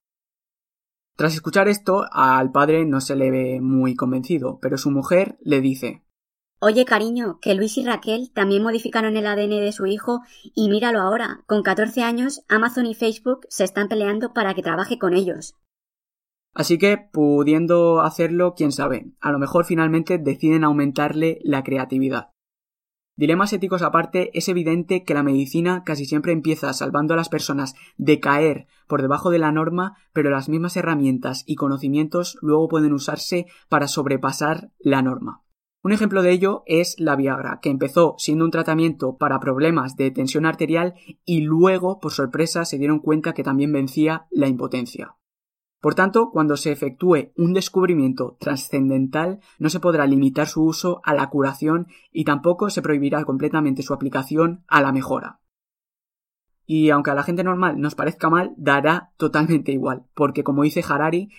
Tras 1.16 1.34
escuchar 1.34 1.68
esto, 1.68 2.04
al 2.10 2.52
padre 2.52 2.84
no 2.86 3.00
se 3.00 3.16
le 3.16 3.30
ve 3.30 3.60
muy 3.60 3.94
convencido, 3.94 4.58
pero 4.60 4.78
su 4.78 4.90
mujer 4.90 5.36
le 5.40 5.60
dice 5.60 6.02
Oye, 6.64 6.84
cariño, 6.84 7.40
que 7.40 7.56
Luis 7.56 7.76
y 7.76 7.84
Raquel 7.84 8.30
también 8.32 8.62
modificaron 8.62 9.16
el 9.16 9.26
ADN 9.26 9.50
de 9.50 9.72
su 9.72 9.86
hijo 9.86 10.20
y 10.54 10.68
míralo 10.68 11.00
ahora, 11.00 11.42
con 11.46 11.62
14 11.62 12.02
años, 12.02 12.44
Amazon 12.48 12.86
y 12.86 12.94
Facebook 12.94 13.40
se 13.48 13.64
están 13.64 13.88
peleando 13.88 14.32
para 14.32 14.54
que 14.54 14.62
trabaje 14.62 14.96
con 14.96 15.12
ellos. 15.14 15.56
Así 16.54 16.78
que, 16.78 16.98
pudiendo 16.98 18.00
hacerlo, 18.00 18.54
quién 18.54 18.72
sabe, 18.72 19.12
a 19.20 19.32
lo 19.32 19.38
mejor 19.38 19.64
finalmente 19.64 20.18
deciden 20.18 20.64
aumentarle 20.64 21.40
la 21.42 21.64
creatividad. 21.64 22.31
Dilemas 23.14 23.52
éticos 23.52 23.82
aparte, 23.82 24.30
es 24.32 24.48
evidente 24.48 25.04
que 25.04 25.12
la 25.12 25.22
medicina 25.22 25.84
casi 25.84 26.06
siempre 26.06 26.32
empieza 26.32 26.72
salvando 26.72 27.12
a 27.12 27.16
las 27.16 27.28
personas 27.28 27.74
de 27.98 28.20
caer 28.20 28.66
por 28.86 29.02
debajo 29.02 29.30
de 29.30 29.38
la 29.38 29.52
norma, 29.52 29.96
pero 30.14 30.30
las 30.30 30.48
mismas 30.48 30.76
herramientas 30.76 31.44
y 31.46 31.56
conocimientos 31.56 32.38
luego 32.40 32.68
pueden 32.68 32.94
usarse 32.94 33.46
para 33.68 33.86
sobrepasar 33.86 34.70
la 34.78 35.02
norma. 35.02 35.42
Un 35.84 35.92
ejemplo 35.92 36.22
de 36.22 36.30
ello 36.30 36.62
es 36.66 36.94
la 36.98 37.16
Viagra, 37.16 37.58
que 37.60 37.68
empezó 37.68 38.14
siendo 38.16 38.44
un 38.44 38.50
tratamiento 38.52 39.16
para 39.18 39.40
problemas 39.40 39.96
de 39.96 40.10
tensión 40.10 40.46
arterial 40.46 40.94
y 41.24 41.40
luego, 41.40 41.98
por 42.00 42.12
sorpresa, 42.12 42.64
se 42.64 42.78
dieron 42.78 43.00
cuenta 43.00 43.34
que 43.34 43.42
también 43.42 43.72
vencía 43.72 44.26
la 44.30 44.46
impotencia. 44.46 45.16
Por 45.82 45.96
tanto, 45.96 46.30
cuando 46.30 46.56
se 46.56 46.70
efectúe 46.70 47.32
un 47.36 47.54
descubrimiento 47.54 48.36
trascendental, 48.38 49.40
no 49.58 49.68
se 49.68 49.80
podrá 49.80 50.06
limitar 50.06 50.46
su 50.46 50.62
uso 50.62 51.00
a 51.02 51.12
la 51.12 51.28
curación 51.28 51.88
y 52.12 52.22
tampoco 52.22 52.70
se 52.70 52.82
prohibirá 52.82 53.24
completamente 53.24 53.82
su 53.82 53.92
aplicación 53.92 54.62
a 54.68 54.80
la 54.80 54.92
mejora. 54.92 55.40
Y 56.64 56.90
aunque 56.90 57.10
a 57.10 57.16
la 57.16 57.24
gente 57.24 57.42
normal 57.42 57.80
nos 57.80 57.96
parezca 57.96 58.30
mal, 58.30 58.54
dará 58.56 59.10
totalmente 59.16 59.72
igual, 59.72 60.04
porque 60.14 60.44
como 60.44 60.62
dice 60.62 60.84
Harari, 60.88 61.30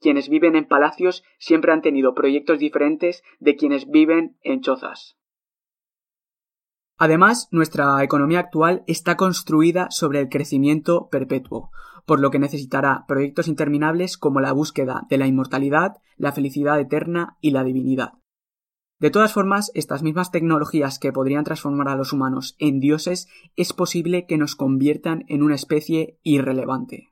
quienes 0.00 0.30
viven 0.30 0.56
en 0.56 0.66
palacios 0.66 1.22
siempre 1.38 1.70
han 1.70 1.82
tenido 1.82 2.14
proyectos 2.14 2.58
diferentes 2.58 3.22
de 3.40 3.56
quienes 3.56 3.90
viven 3.90 4.38
en 4.42 4.62
chozas. 4.62 5.18
Además, 6.98 7.48
nuestra 7.50 8.02
economía 8.02 8.40
actual 8.40 8.84
está 8.86 9.16
construida 9.16 9.88
sobre 9.90 10.20
el 10.20 10.28
crecimiento 10.28 11.08
perpetuo, 11.10 11.70
por 12.06 12.20
lo 12.20 12.30
que 12.30 12.38
necesitará 12.38 13.04
proyectos 13.06 13.48
interminables 13.48 14.16
como 14.16 14.40
la 14.40 14.52
búsqueda 14.52 15.06
de 15.08 15.18
la 15.18 15.26
inmortalidad, 15.26 15.96
la 16.16 16.32
felicidad 16.32 16.78
eterna 16.80 17.36
y 17.40 17.50
la 17.50 17.64
divinidad. 17.64 18.14
De 18.98 19.10
todas 19.10 19.32
formas, 19.32 19.72
estas 19.74 20.02
mismas 20.04 20.30
tecnologías 20.30 21.00
que 21.00 21.12
podrían 21.12 21.42
transformar 21.42 21.88
a 21.88 21.96
los 21.96 22.12
humanos 22.12 22.54
en 22.60 22.78
dioses 22.78 23.28
es 23.56 23.72
posible 23.72 24.26
que 24.26 24.38
nos 24.38 24.54
conviertan 24.54 25.24
en 25.26 25.42
una 25.42 25.56
especie 25.56 26.18
irrelevante. 26.22 27.11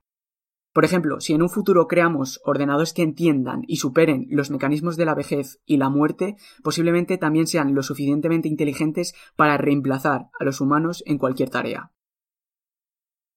Por 0.73 0.85
ejemplo, 0.85 1.21
si 1.21 1.35
en 1.35 1.43
un 1.43 1.51
futuro 1.51 1.89
creamos 1.89 2.41
ordenadores 2.45 2.93
que 2.93 3.03
entiendan 3.03 3.63
y 3.67 3.77
superen 3.77 4.27
los 4.31 4.51
mecanismos 4.51 4.97
de 4.97 5.05
la 5.05 5.17
vejez 5.17 5.61
y 5.67 5.79
la 5.79 5.89
muerte, 5.89 6.37
posiblemente 6.63 7.19
también 7.19 7.49
sean 7.49 7.75
lo 7.75 7.83
suficientemente 7.83 8.49
inteligentes 8.49 9.15
para 9.35 9.57
reemplazar 9.57 10.29
a 10.39 10.45
los 10.45 10.61
humanos 10.61 11.03
en 11.07 11.19
cualquier 11.19 11.51
tarea. 11.51 11.91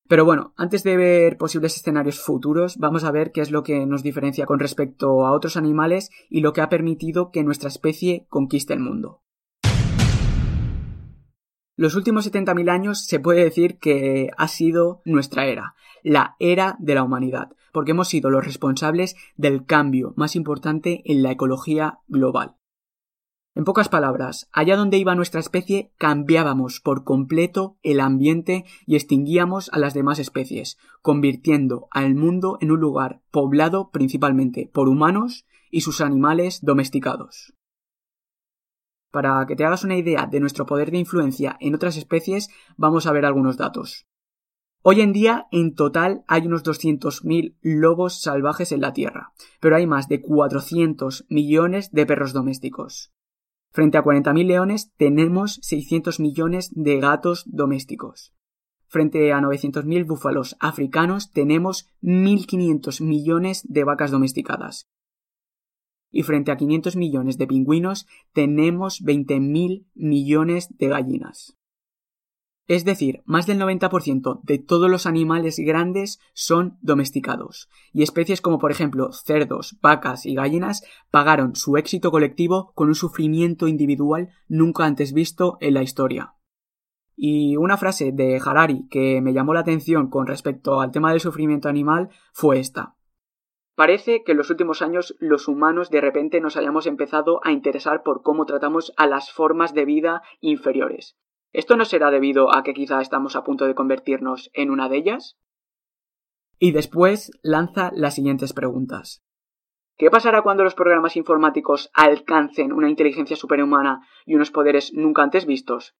Pero 0.08 0.26
bueno, 0.26 0.54
antes 0.58 0.84
de 0.84 0.96
ver 0.96 1.38
posibles 1.38 1.76
escenarios 1.76 2.20
futuros, 2.20 2.78
vamos 2.78 3.04
a 3.04 3.12
ver 3.12 3.32
qué 3.32 3.42
es 3.42 3.50
lo 3.50 3.64
que 3.64 3.86
nos 3.88 4.04
diferencia 4.04 4.46
con 4.46 4.60
respecto 4.60 5.26
a 5.26 5.32
otros 5.32 5.58
animales 5.58 6.12
y 6.30 6.42
lo 6.42 6.54
que 6.54 6.62
ha 6.62 6.70
permitido 6.70 7.32
que 7.32 7.44
nuestra 7.44 7.70
especie 7.70 8.28
conquiste 8.30 8.74
el 8.74 8.80
mundo. 8.80 9.24
Los 11.76 11.96
últimos 11.96 12.32
70.000 12.32 12.70
años 12.70 13.04
se 13.06 13.20
puede 13.20 13.44
decir 13.44 13.80
que 13.80 14.30
ha 14.38 14.48
sido 14.48 15.02
nuestra 15.06 15.48
era, 15.48 15.74
la 16.04 16.36
era 16.38 16.76
de 16.80 16.94
la 16.94 17.02
humanidad, 17.02 17.50
porque 17.72 17.92
hemos 17.92 18.10
sido 18.10 18.30
los 18.30 18.46
responsables 18.46 19.16
del 19.38 19.66
cambio 19.66 20.14
más 20.16 20.36
importante 20.36 21.02
en 21.06 21.24
la 21.24 21.32
ecología 21.32 22.00
global. 22.08 22.58
En 23.56 23.66
pocas 23.66 23.90
palabras, 23.90 24.50
allá 24.52 24.76
donde 24.76 24.98
iba 24.98 25.16
nuestra 25.16 25.40
especie 25.40 25.92
cambiábamos 25.98 26.80
por 26.80 27.04
completo 27.04 27.78
el 27.82 28.00
ambiente 28.02 28.66
y 28.86 28.96
extinguíamos 28.96 29.70
a 29.74 29.80
las 29.80 29.96
demás 29.96 30.20
especies, 30.20 30.78
convirtiendo 31.02 31.88
al 31.90 32.14
mundo 32.14 32.60
en 32.62 32.72
un 32.72 32.80
lugar 32.80 33.22
poblado 33.32 33.90
principalmente 33.90 34.70
por 34.72 34.90
humanos 34.90 35.48
y 35.72 35.82
sus 35.82 36.02
animales 36.02 36.62
domesticados. 36.62 37.56
Para 39.14 39.46
que 39.46 39.56
te 39.56 39.64
hagas 39.64 39.84
una 39.84 39.96
idea 39.96 40.26
de 40.26 40.40
nuestro 40.40 40.66
poder 40.66 40.90
de 40.90 40.98
influencia 40.98 41.56
en 41.60 41.76
otras 41.76 41.98
especies, 41.98 42.50
vamos 42.78 43.06
a 43.06 43.12
ver 43.12 43.26
algunos 43.26 43.58
datos. 43.58 44.08
Hoy 44.82 45.02
en 45.02 45.14
día, 45.14 45.46
en 45.52 45.76
total, 45.76 46.24
hay 46.28 46.48
unos 46.48 46.64
200.000 46.64 47.56
lobos 47.62 48.24
salvajes 48.24 48.72
en 48.72 48.82
la 48.82 48.92
Tierra, 48.92 49.32
pero 49.60 49.76
hay 49.76 49.86
más 49.86 50.08
de 50.08 50.20
400 50.20 51.28
millones 51.30 51.92
de 51.92 52.08
perros 52.08 52.34
domésticos. 52.34 53.14
Frente 53.72 54.00
a 54.00 54.04
40.000 54.04 54.48
leones 54.48 54.92
tenemos 54.98 55.60
600 55.62 56.20
millones 56.20 56.72
de 56.74 57.00
gatos 57.00 57.44
domésticos. 57.46 58.34
Frente 58.88 59.32
a 59.32 59.40
900.000 59.40 60.08
búfalos 60.08 60.56
africanos 60.60 61.32
tenemos 61.32 61.88
1.500 62.02 63.04
millones 63.04 63.62
de 63.70 63.84
vacas 63.84 64.10
domesticadas. 64.10 64.88
Y 66.14 66.24
frente 66.24 66.52
a 66.52 66.56
500 66.56 66.96
millones 66.96 67.38
de 67.38 67.48
pingüinos 67.48 68.08
tenemos 68.32 69.04
20.000 69.04 69.84
millones 69.96 70.70
de 70.78 70.88
gallinas. 70.88 71.58
Es 72.66 72.86
decir, 72.86 73.24
más 73.26 73.46
del 73.46 73.60
90% 73.60 74.40
de 74.44 74.58
todos 74.58 74.90
los 74.90 75.06
animales 75.06 75.60
grandes 75.60 76.20
son 76.34 76.78
domesticados, 76.82 77.68
y 77.92 78.04
especies 78.04 78.40
como 78.40 78.58
por 78.58 78.72
ejemplo 78.72 79.12
cerdos, 79.12 79.78
vacas 79.82 80.26
y 80.26 80.34
gallinas 80.34 80.84
pagaron 81.12 81.58
su 81.58 81.76
éxito 81.76 82.10
colectivo 82.10 82.72
con 82.74 82.88
un 82.88 82.96
sufrimiento 82.96 83.68
individual 83.68 84.30
nunca 84.48 84.86
antes 84.86 85.12
visto 85.12 85.58
en 85.60 85.74
la 85.74 85.84
historia. 85.84 86.36
Y 87.18 87.58
una 87.58 87.78
frase 87.78 88.14
de 88.14 88.42
Harari 88.44 88.88
que 88.90 89.22
me 89.22 89.34
llamó 89.34 89.54
la 89.54 89.60
atención 89.60 90.10
con 90.10 90.26
respecto 90.26 90.80
al 90.80 90.92
tema 90.92 91.12
del 91.12 91.20
sufrimiento 91.20 91.68
animal 91.68 92.10
fue 92.32 92.60
esta. 92.60 92.96
Parece 93.76 94.24
que 94.24 94.34
en 94.34 94.38
los 94.38 94.50
últimos 94.50 94.82
años 94.82 95.16
los 95.20 95.48
humanos 95.48 95.90
de 95.90 96.02
repente 96.02 96.40
nos 96.42 96.58
hayamos 96.58 96.86
empezado 96.86 97.40
a 97.44 97.52
interesar 97.52 98.04
por 98.04 98.22
cómo 98.22 98.46
tratamos 98.46 98.94
a 98.98 99.08
las 99.08 99.32
formas 99.32 99.74
de 99.74 99.86
vida 99.86 100.22
inferiores, 100.42 101.18
¿Esto 101.54 101.78
no 101.78 101.86
será 101.86 102.10
debido 102.10 102.54
a 102.54 102.64
que 102.64 102.74
quizá 102.74 103.00
estamos 103.00 103.36
a 103.36 103.44
punto 103.44 103.66
de 103.66 103.76
convertirnos 103.76 104.50
en 104.54 104.72
una 104.72 104.90
de 104.90 104.98
ellas? 104.98 105.38
Y 106.58 106.72
después 106.72 107.32
lanza 107.44 107.92
las 107.94 108.16
siguientes 108.16 108.54
preguntas. 108.54 109.24
¿Qué 109.96 110.10
pasará 110.10 110.42
cuando 110.42 110.64
los 110.64 110.74
programas 110.74 111.16
informáticos 111.16 111.92
alcancen 111.94 112.74
una 112.74 112.90
inteligencia 112.90 113.36
superhumana 113.36 114.08
y 114.26 114.34
unos 114.34 114.50
poderes 114.50 114.94
nunca 114.94 115.22
antes 115.22 115.46
vistos? 115.46 115.96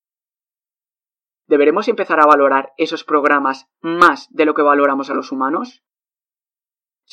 ¿Deberemos 1.46 1.88
empezar 1.88 2.20
a 2.20 2.26
valorar 2.26 2.74
esos 2.78 3.04
programas 3.04 3.68
más 3.80 4.28
de 4.32 4.46
lo 4.46 4.56
que 4.56 4.64
valoramos 4.64 5.12
a 5.12 5.14
los 5.14 5.32
humanos? 5.32 5.84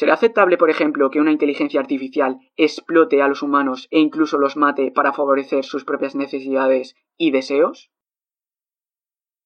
¿Será 0.00 0.14
aceptable, 0.14 0.56
por 0.56 0.70
ejemplo, 0.70 1.10
que 1.10 1.20
una 1.20 1.30
inteligencia 1.30 1.78
artificial 1.78 2.38
explote 2.56 3.20
a 3.20 3.28
los 3.28 3.42
humanos 3.42 3.86
e 3.90 3.98
incluso 4.00 4.38
los 4.38 4.56
mate 4.56 4.90
para 4.90 5.12
favorecer 5.12 5.62
sus 5.62 5.84
propias 5.84 6.14
necesidades 6.14 6.96
y 7.18 7.32
deseos? 7.32 7.90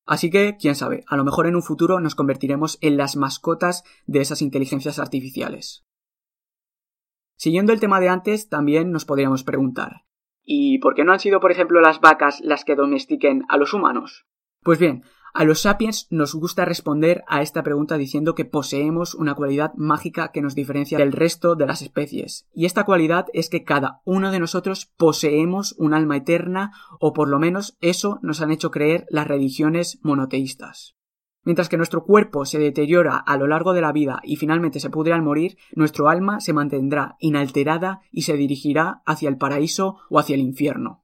Así 0.07 0.31
que, 0.31 0.57
quién 0.57 0.77
sabe, 0.77 1.03
a 1.09 1.17
lo 1.17 1.25
mejor 1.25 1.49
en 1.49 1.57
un 1.57 1.63
futuro 1.65 1.99
nos 1.99 2.15
convertiremos 2.15 2.79
en 2.83 2.97
las 2.97 3.17
mascotas 3.17 3.83
de 4.07 4.21
esas 4.21 4.43
inteligencias 4.43 5.01
artificiales. 5.01 5.85
Siguiendo 7.37 7.73
el 7.73 7.81
tema 7.81 7.99
de 7.99 8.11
antes, 8.11 8.49
también 8.49 8.93
nos 8.93 9.05
podríamos 9.05 9.43
preguntar, 9.43 10.05
¿y 10.45 10.79
por 10.79 10.95
qué 10.95 11.03
no 11.03 11.13
han 11.13 11.19
sido, 11.19 11.41
por 11.41 11.51
ejemplo, 11.51 11.81
las 11.81 12.01
vacas 12.01 12.41
las 12.45 12.65
que 12.65 12.77
domestiquen 12.77 13.43
a 13.49 13.57
los 13.57 13.75
humanos? 13.75 14.25
Pues 14.63 14.79
bien, 14.79 15.03
a 15.35 15.43
los 15.43 15.63
sapiens 15.63 16.07
nos 16.11 16.33
gusta 16.33 16.65
responder 16.65 17.25
a 17.27 17.43
esta 17.43 17.65
pregunta 17.65 17.99
diciendo 17.99 18.37
que 18.37 18.45
poseemos 18.45 19.17
una 19.17 19.35
cualidad 19.35 19.75
mágica 19.75 20.31
que 20.31 20.41
nos 20.41 20.55
diferencia 20.55 20.97
del 20.99 21.11
resto 21.11 21.57
de 21.57 21.67
las 21.67 21.83
especies. 21.83 22.47
Y 22.55 22.67
esta 22.67 22.85
cualidad 22.85 23.27
es 23.33 23.51
que 23.51 23.65
cada 23.65 24.01
uno 24.05 24.31
de 24.31 24.39
nosotros 24.39 24.93
poseemos 24.97 25.75
un 25.77 25.93
alma 25.93 26.19
eterna, 26.19 26.73
o 27.01 27.13
por 27.13 27.29
lo 27.29 27.41
menos 27.41 27.77
eso 27.81 28.21
nos 28.23 28.41
han 28.41 28.53
hecho 28.53 28.71
creer 28.71 29.07
las 29.11 29.27
religiones 29.27 29.99
monoteístas. 30.03 30.95
Mientras 31.43 31.69
que 31.69 31.77
nuestro 31.77 32.05
cuerpo 32.05 32.47
se 32.47 32.61
deteriora 32.61 33.17
a 33.17 33.37
lo 33.37 33.49
largo 33.49 33.73
de 33.75 33.81
la 33.81 33.91
vida 33.91 34.21
y 34.23 34.37
finalmente 34.37 34.79
se 34.79 34.89
pudre 34.89 35.15
al 35.15 35.23
morir, 35.23 35.59
nuestro 35.75 36.09
alma 36.09 36.41
se 36.41 36.53
mantendrá 36.53 37.17
inalterada 37.19 38.03
y 38.13 38.23
se 38.23 38.37
dirigirá 38.37 39.03
hacia 39.05 39.29
el 39.29 39.37
paraíso 39.37 39.97
o 40.09 40.21
hacia 40.21 40.37
el 40.37 40.41
infierno. 40.41 41.04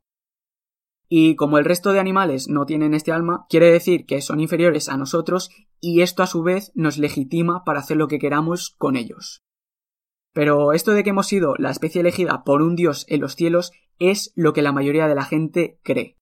Y 1.12 1.34
como 1.34 1.58
el 1.58 1.64
resto 1.64 1.92
de 1.92 1.98
animales 1.98 2.48
no 2.48 2.66
tienen 2.66 2.94
este 2.94 3.10
alma, 3.10 3.44
quiere 3.48 3.72
decir 3.72 4.06
que 4.06 4.22
son 4.22 4.38
inferiores 4.38 4.88
a 4.88 4.96
nosotros 4.96 5.50
y 5.80 6.02
esto 6.02 6.22
a 6.22 6.28
su 6.28 6.44
vez 6.44 6.70
nos 6.76 6.98
legitima 6.98 7.64
para 7.64 7.80
hacer 7.80 7.96
lo 7.96 8.06
que 8.06 8.20
queramos 8.20 8.76
con 8.78 8.94
ellos. 8.94 9.42
Pero 10.32 10.72
esto 10.72 10.92
de 10.92 11.02
que 11.02 11.10
hemos 11.10 11.26
sido 11.26 11.56
la 11.58 11.72
especie 11.72 12.02
elegida 12.02 12.44
por 12.44 12.62
un 12.62 12.76
dios 12.76 13.06
en 13.08 13.20
los 13.20 13.34
cielos 13.34 13.72
es 13.98 14.32
lo 14.36 14.52
que 14.52 14.62
la 14.62 14.70
mayoría 14.70 15.08
de 15.08 15.16
la 15.16 15.24
gente 15.24 15.80
cree. 15.82 16.16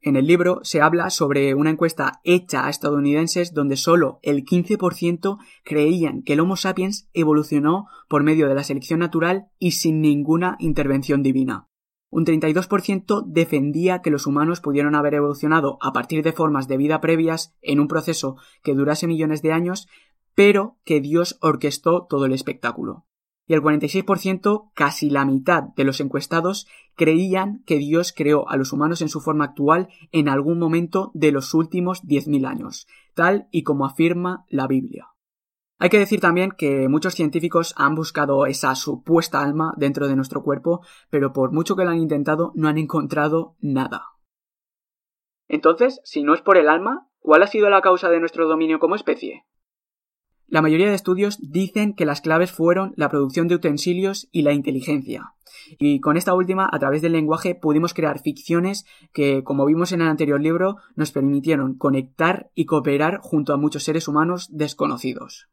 En 0.00 0.16
el 0.16 0.26
libro 0.26 0.58
se 0.64 0.80
habla 0.80 1.10
sobre 1.10 1.54
una 1.54 1.70
encuesta 1.70 2.20
hecha 2.24 2.66
a 2.66 2.70
estadounidenses 2.70 3.54
donde 3.54 3.76
solo 3.76 4.18
el 4.22 4.44
15% 4.44 5.38
creían 5.62 6.22
que 6.22 6.32
el 6.32 6.40
Homo 6.40 6.56
sapiens 6.56 7.08
evolucionó 7.12 7.86
por 8.08 8.24
medio 8.24 8.48
de 8.48 8.56
la 8.56 8.64
selección 8.64 8.98
natural 8.98 9.46
y 9.60 9.72
sin 9.72 10.00
ninguna 10.00 10.56
intervención 10.58 11.22
divina. 11.22 11.67
Un 12.10 12.24
32% 12.24 13.24
defendía 13.26 14.00
que 14.00 14.10
los 14.10 14.26
humanos 14.26 14.60
pudieron 14.60 14.94
haber 14.94 15.14
evolucionado 15.14 15.78
a 15.82 15.92
partir 15.92 16.22
de 16.22 16.32
formas 16.32 16.66
de 16.66 16.78
vida 16.78 17.00
previas 17.00 17.54
en 17.60 17.80
un 17.80 17.88
proceso 17.88 18.36
que 18.62 18.74
durase 18.74 19.06
millones 19.06 19.42
de 19.42 19.52
años, 19.52 19.88
pero 20.34 20.78
que 20.84 21.00
Dios 21.00 21.38
orquestó 21.42 22.06
todo 22.08 22.24
el 22.24 22.32
espectáculo. 22.32 23.04
Y 23.46 23.54
el 23.54 23.62
46%, 23.62 24.70
casi 24.74 25.08
la 25.08 25.24
mitad 25.24 25.64
de 25.74 25.84
los 25.84 26.00
encuestados, 26.00 26.66
creían 26.96 27.62
que 27.64 27.78
Dios 27.78 28.12
creó 28.14 28.48
a 28.48 28.56
los 28.56 28.72
humanos 28.72 29.00
en 29.00 29.08
su 29.08 29.20
forma 29.20 29.44
actual 29.44 29.88
en 30.12 30.28
algún 30.28 30.58
momento 30.58 31.10
de 31.14 31.32
los 31.32 31.54
últimos 31.54 32.04
10.000 32.04 32.46
años, 32.46 32.86
tal 33.14 33.48
y 33.50 33.62
como 33.62 33.86
afirma 33.86 34.44
la 34.48 34.66
Biblia. 34.66 35.08
Hay 35.80 35.90
que 35.90 35.98
decir 35.98 36.20
también 36.20 36.50
que 36.50 36.88
muchos 36.88 37.14
científicos 37.14 37.72
han 37.76 37.94
buscado 37.94 38.46
esa 38.46 38.74
supuesta 38.74 39.40
alma 39.40 39.74
dentro 39.76 40.08
de 40.08 40.16
nuestro 40.16 40.42
cuerpo, 40.42 40.80
pero 41.08 41.32
por 41.32 41.52
mucho 41.52 41.76
que 41.76 41.84
lo 41.84 41.90
han 41.90 41.98
intentado, 41.98 42.52
no 42.56 42.68
han 42.68 42.78
encontrado 42.78 43.54
nada. 43.60 44.06
Entonces, 45.46 46.00
si 46.02 46.24
no 46.24 46.34
es 46.34 46.42
por 46.42 46.58
el 46.58 46.68
alma, 46.68 47.08
¿cuál 47.20 47.44
ha 47.44 47.46
sido 47.46 47.70
la 47.70 47.80
causa 47.80 48.10
de 48.10 48.18
nuestro 48.18 48.48
dominio 48.48 48.80
como 48.80 48.96
especie? 48.96 49.44
La 50.48 50.62
mayoría 50.62 50.88
de 50.88 50.94
estudios 50.94 51.38
dicen 51.40 51.94
que 51.94 52.06
las 52.06 52.22
claves 52.22 52.50
fueron 52.50 52.92
la 52.96 53.08
producción 53.08 53.48
de 53.48 53.54
utensilios 53.54 54.28
y 54.32 54.42
la 54.42 54.52
inteligencia. 54.52 55.34
Y 55.78 56.00
con 56.00 56.16
esta 56.16 56.34
última, 56.34 56.68
a 56.72 56.78
través 56.78 57.02
del 57.02 57.12
lenguaje, 57.12 57.54
pudimos 57.54 57.94
crear 57.94 58.18
ficciones 58.18 58.84
que, 59.12 59.44
como 59.44 59.66
vimos 59.66 59.92
en 59.92 60.00
el 60.00 60.08
anterior 60.08 60.40
libro, 60.40 60.76
nos 60.96 61.12
permitieron 61.12 61.76
conectar 61.76 62.50
y 62.54 62.64
cooperar 62.64 63.18
junto 63.20 63.52
a 63.52 63.58
muchos 63.58 63.84
seres 63.84 64.08
humanos 64.08 64.48
desconocidos. 64.50 65.48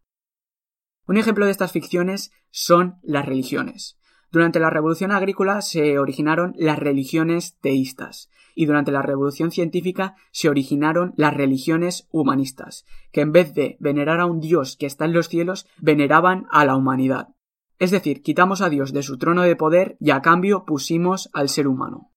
Un 1.08 1.18
ejemplo 1.18 1.46
de 1.46 1.52
estas 1.52 1.72
ficciones 1.72 2.32
son 2.50 3.00
las 3.04 3.26
religiones. 3.26 3.98
Durante 4.32 4.60
la 4.60 4.70
Revolución 4.70 5.12
Agrícola 5.12 5.62
se 5.62 6.00
originaron 6.00 6.54
las 6.58 6.80
religiones 6.80 7.58
teístas, 7.62 8.30
y 8.56 8.65
durante 8.65 8.91
la 8.91 9.02
Revolución 9.02 9.52
Científica 9.52 10.15
se 10.32 10.50
originaron 10.50 11.13
las 11.15 11.34
religiones 11.34 12.08
humanistas, 12.12 12.86
que 13.12 13.22
en 13.22 13.32
vez 13.32 13.54
de 13.54 13.78
venerar 13.80 14.20
a 14.20 14.26
un 14.26 14.39
Dios 14.39 14.78
que 14.78 14.88
está 14.88 15.06
en 15.06 15.13
los 15.13 15.28
cielos, 15.28 15.68
veneraban 15.78 16.48
a 16.52 16.65
la 16.65 16.76
humanidad. 16.76 17.30
Es 17.78 17.91
decir, 17.91 18.24
quitamos 18.24 18.62
a 18.62 18.70
Dios 18.70 18.94
de 18.94 19.04
su 19.04 19.18
trono 19.18 19.44
de 19.44 19.56
poder 19.56 19.98
y 20.00 20.12
a 20.12 20.22
cambio 20.22 20.65
pusimos 20.65 21.30
al 21.34 21.50
ser 21.50 21.68
humano. 21.68 22.12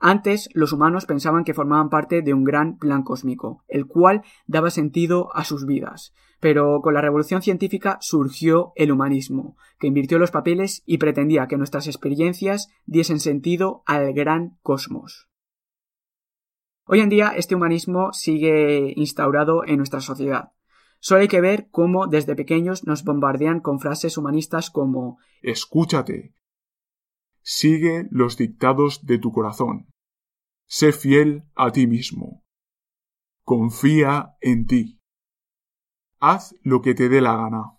Antes, 0.00 0.48
los 0.54 0.72
humanos 0.72 1.06
pensaban 1.06 1.44
que 1.44 1.54
formaban 1.54 1.90
parte 1.90 2.22
de 2.22 2.32
un 2.32 2.44
gran 2.44 2.78
plan 2.78 3.02
cósmico, 3.02 3.64
el 3.66 3.86
cual 3.86 4.22
daba 4.46 4.70
sentido 4.70 5.34
a 5.34 5.44
sus 5.44 5.66
vidas. 5.66 6.14
Pero 6.40 6.80
con 6.82 6.94
la 6.94 7.00
revolución 7.00 7.42
científica 7.42 7.98
surgió 8.00 8.72
el 8.76 8.92
humanismo, 8.92 9.56
que 9.80 9.88
invirtió 9.88 10.20
los 10.20 10.30
papeles 10.30 10.84
y 10.86 10.98
pretendía 10.98 11.48
que 11.48 11.56
nuestras 11.56 11.88
experiencias 11.88 12.68
diesen 12.86 13.18
sentido 13.18 13.82
al 13.86 14.12
gran 14.12 14.58
cosmos. 14.62 15.28
Hoy 16.84 17.00
en 17.00 17.08
día 17.08 17.32
este 17.36 17.56
humanismo 17.56 18.12
sigue 18.12 18.94
instaurado 18.96 19.64
en 19.66 19.78
nuestra 19.78 20.00
sociedad. 20.00 20.52
Solo 21.00 21.20
hay 21.20 21.28
que 21.28 21.40
ver 21.40 21.68
cómo 21.70 22.06
desde 22.06 22.34
pequeños 22.34 22.86
nos 22.86 23.04
bombardean 23.04 23.60
con 23.60 23.78
frases 23.78 24.16
humanistas 24.16 24.70
como 24.70 25.18
Escúchate, 25.42 26.34
Sigue 27.50 28.06
los 28.10 28.36
dictados 28.36 29.06
de 29.06 29.16
tu 29.16 29.32
corazón. 29.32 29.88
Sé 30.66 30.92
fiel 30.92 31.44
a 31.54 31.72
ti 31.72 31.86
mismo. 31.86 32.44
Confía 33.42 34.36
en 34.42 34.66
ti. 34.66 35.00
Haz 36.18 36.54
lo 36.62 36.82
que 36.82 36.92
te 36.92 37.08
dé 37.08 37.22
la 37.22 37.36
gana. 37.36 37.77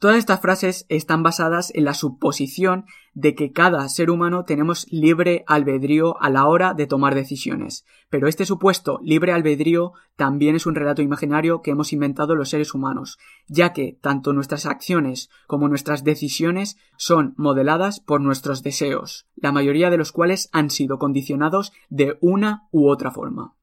Todas 0.00 0.16
estas 0.16 0.40
frases 0.40 0.86
están 0.88 1.22
basadas 1.22 1.70
en 1.74 1.84
la 1.84 1.92
suposición 1.92 2.86
de 3.12 3.34
que 3.34 3.52
cada 3.52 3.86
ser 3.90 4.08
humano 4.08 4.46
tenemos 4.46 4.86
libre 4.90 5.44
albedrío 5.46 6.18
a 6.22 6.30
la 6.30 6.46
hora 6.46 6.72
de 6.72 6.86
tomar 6.86 7.14
decisiones. 7.14 7.84
Pero 8.08 8.26
este 8.26 8.46
supuesto 8.46 8.98
libre 9.02 9.32
albedrío 9.32 9.92
también 10.16 10.56
es 10.56 10.64
un 10.64 10.74
relato 10.74 11.02
imaginario 11.02 11.60
que 11.60 11.72
hemos 11.72 11.92
inventado 11.92 12.34
los 12.34 12.48
seres 12.48 12.72
humanos, 12.72 13.18
ya 13.46 13.74
que 13.74 13.98
tanto 14.00 14.32
nuestras 14.32 14.64
acciones 14.64 15.28
como 15.46 15.68
nuestras 15.68 16.02
decisiones 16.02 16.78
son 16.96 17.34
modeladas 17.36 18.00
por 18.00 18.22
nuestros 18.22 18.62
deseos, 18.62 19.26
la 19.36 19.52
mayoría 19.52 19.90
de 19.90 19.98
los 19.98 20.12
cuales 20.12 20.48
han 20.52 20.70
sido 20.70 20.98
condicionados 20.98 21.74
de 21.90 22.16
una 22.22 22.68
u 22.70 22.88
otra 22.88 23.10
forma. 23.10 23.54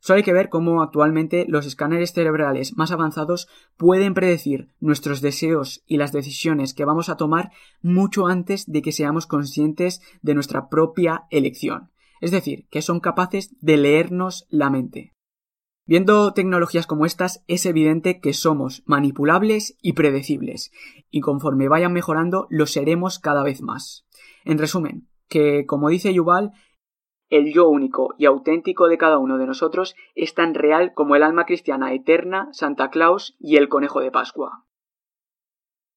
Solo 0.00 0.18
hay 0.18 0.22
que 0.22 0.32
ver 0.32 0.48
cómo 0.48 0.82
actualmente 0.82 1.44
los 1.48 1.66
escáneres 1.66 2.12
cerebrales 2.12 2.76
más 2.76 2.92
avanzados 2.92 3.48
pueden 3.76 4.14
predecir 4.14 4.68
nuestros 4.80 5.20
deseos 5.20 5.82
y 5.86 5.96
las 5.96 6.12
decisiones 6.12 6.74
que 6.74 6.84
vamos 6.84 7.08
a 7.08 7.16
tomar 7.16 7.50
mucho 7.82 8.26
antes 8.26 8.70
de 8.70 8.82
que 8.82 8.92
seamos 8.92 9.26
conscientes 9.26 10.00
de 10.22 10.34
nuestra 10.34 10.68
propia 10.68 11.24
elección. 11.30 11.90
Es 12.20 12.30
decir, 12.30 12.66
que 12.70 12.82
son 12.82 13.00
capaces 13.00 13.54
de 13.60 13.76
leernos 13.76 14.46
la 14.50 14.70
mente. 14.70 15.12
Viendo 15.86 16.34
tecnologías 16.34 16.86
como 16.86 17.06
estas, 17.06 17.42
es 17.46 17.64
evidente 17.64 18.20
que 18.20 18.34
somos 18.34 18.82
manipulables 18.84 19.78
y 19.80 19.94
predecibles, 19.94 20.70
y 21.10 21.20
conforme 21.20 21.68
vayan 21.68 21.94
mejorando, 21.94 22.46
lo 22.50 22.66
seremos 22.66 23.18
cada 23.18 23.42
vez 23.42 23.62
más. 23.62 24.06
En 24.44 24.58
resumen, 24.58 25.08
que, 25.28 25.64
como 25.64 25.88
dice 25.88 26.12
Yuval, 26.12 26.52
el 27.30 27.52
yo 27.52 27.68
único 27.68 28.14
y 28.18 28.26
auténtico 28.26 28.88
de 28.88 28.98
cada 28.98 29.18
uno 29.18 29.38
de 29.38 29.46
nosotros 29.46 29.94
es 30.14 30.34
tan 30.34 30.54
real 30.54 30.92
como 30.94 31.14
el 31.14 31.22
alma 31.22 31.44
cristiana 31.44 31.92
eterna, 31.92 32.48
Santa 32.52 32.90
Claus 32.90 33.36
y 33.38 33.56
el 33.56 33.68
conejo 33.68 34.00
de 34.00 34.10
Pascua. 34.10 34.64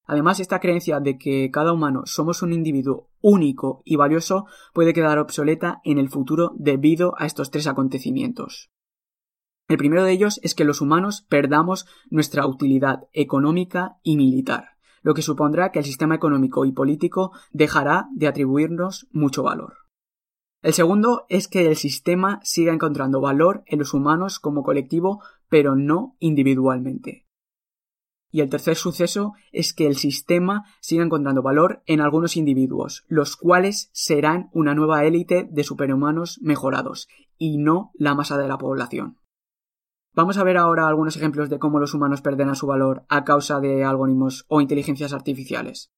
Además, 0.06 0.39
esta 0.39 0.60
creencia 0.60 1.00
de 1.00 1.17
que 1.17 1.50
cada 1.52 1.72
humano 1.72 2.02
somos 2.06 2.41
un 2.41 2.52
individuo 2.52 3.10
único 3.22 3.82
y 3.86 3.96
valioso 3.96 4.46
puede 4.74 4.94
quedar 4.94 5.20
obsoleta 5.20 5.80
en 5.86 6.00
el 6.00 6.10
futuro 6.10 6.52
debido 6.58 7.13
a 7.17 7.26
estos 7.26 7.50
tres 7.50 7.67
acontecimientos. 7.67 8.72
El 9.70 9.78
primero 9.78 10.04
de 10.04 10.12
ellos 10.12 10.39
es 10.44 10.54
que 10.54 10.65
los 10.65 10.82
humanos 10.82 11.26
perdamos 11.30 11.88
nuestra 12.10 12.46
utilidad 12.46 13.08
económica 13.13 14.00
y 14.04 14.17
militar, 14.17 14.72
lo 15.02 15.13
que 15.13 15.22
supondrá 15.22 15.72
que 15.72 15.80
el 15.80 15.86
sistema 15.86 16.15
económico 16.15 16.65
y 16.65 16.74
político 16.74 17.32
dejará 17.52 18.08
de 18.13 18.28
atribuirnos 18.28 19.08
mucho 19.12 19.44
valor. 19.44 19.81
El 20.62 20.74
segundo 20.74 21.26
es 21.28 21.47
que 21.47 21.67
el 21.67 21.76
sistema 21.76 22.39
siga 22.43 22.71
encontrando 22.71 23.19
valor 23.19 23.63
en 23.65 23.80
los 23.80 23.93
humanos 23.95 24.39
como 24.39 24.62
colectivo, 24.62 25.21
pero 25.50 25.76
no 25.76 26.15
individualmente. 26.19 27.26
Y 28.32 28.41
el 28.41 28.50
tercer 28.50 28.76
suceso 28.76 29.34
es 29.52 29.74
que 29.74 29.88
el 29.88 29.97
sistema 29.97 30.65
siga 30.80 31.04
encontrando 31.04 31.41
valor 31.41 31.82
en 31.86 32.00
algunos 32.00 32.38
individuos, 32.38 33.04
los 33.08 33.36
cuales 33.36 33.89
serán 33.91 34.50
una 34.54 34.76
nueva 34.76 35.04
élite 35.04 35.50
de 35.52 35.63
superhumanos 35.63 36.39
mejorados, 36.41 37.10
y 37.38 37.58
no 37.58 37.91
la 37.95 38.13
masa 38.13 38.38
de 38.38 38.47
la 38.47 38.58
población. 38.58 39.17
Vamos 40.13 40.38
a 40.38 40.43
ver 40.43 40.58
ahora 40.58 40.88
algunos 40.88 41.17
ejemplos 41.17 41.50
de 41.50 41.58
cómo 41.58 41.80
los 41.80 41.93
humanos 41.93 42.21
perderán 42.21 42.56
su 42.56 42.67
valor 42.67 43.04
a 43.10 43.24
causa 43.24 43.60
de 43.60 43.84
algoritmos 43.84 44.45
o 44.47 44.62
inteligencias 44.62 45.12
artificiales. 45.12 45.91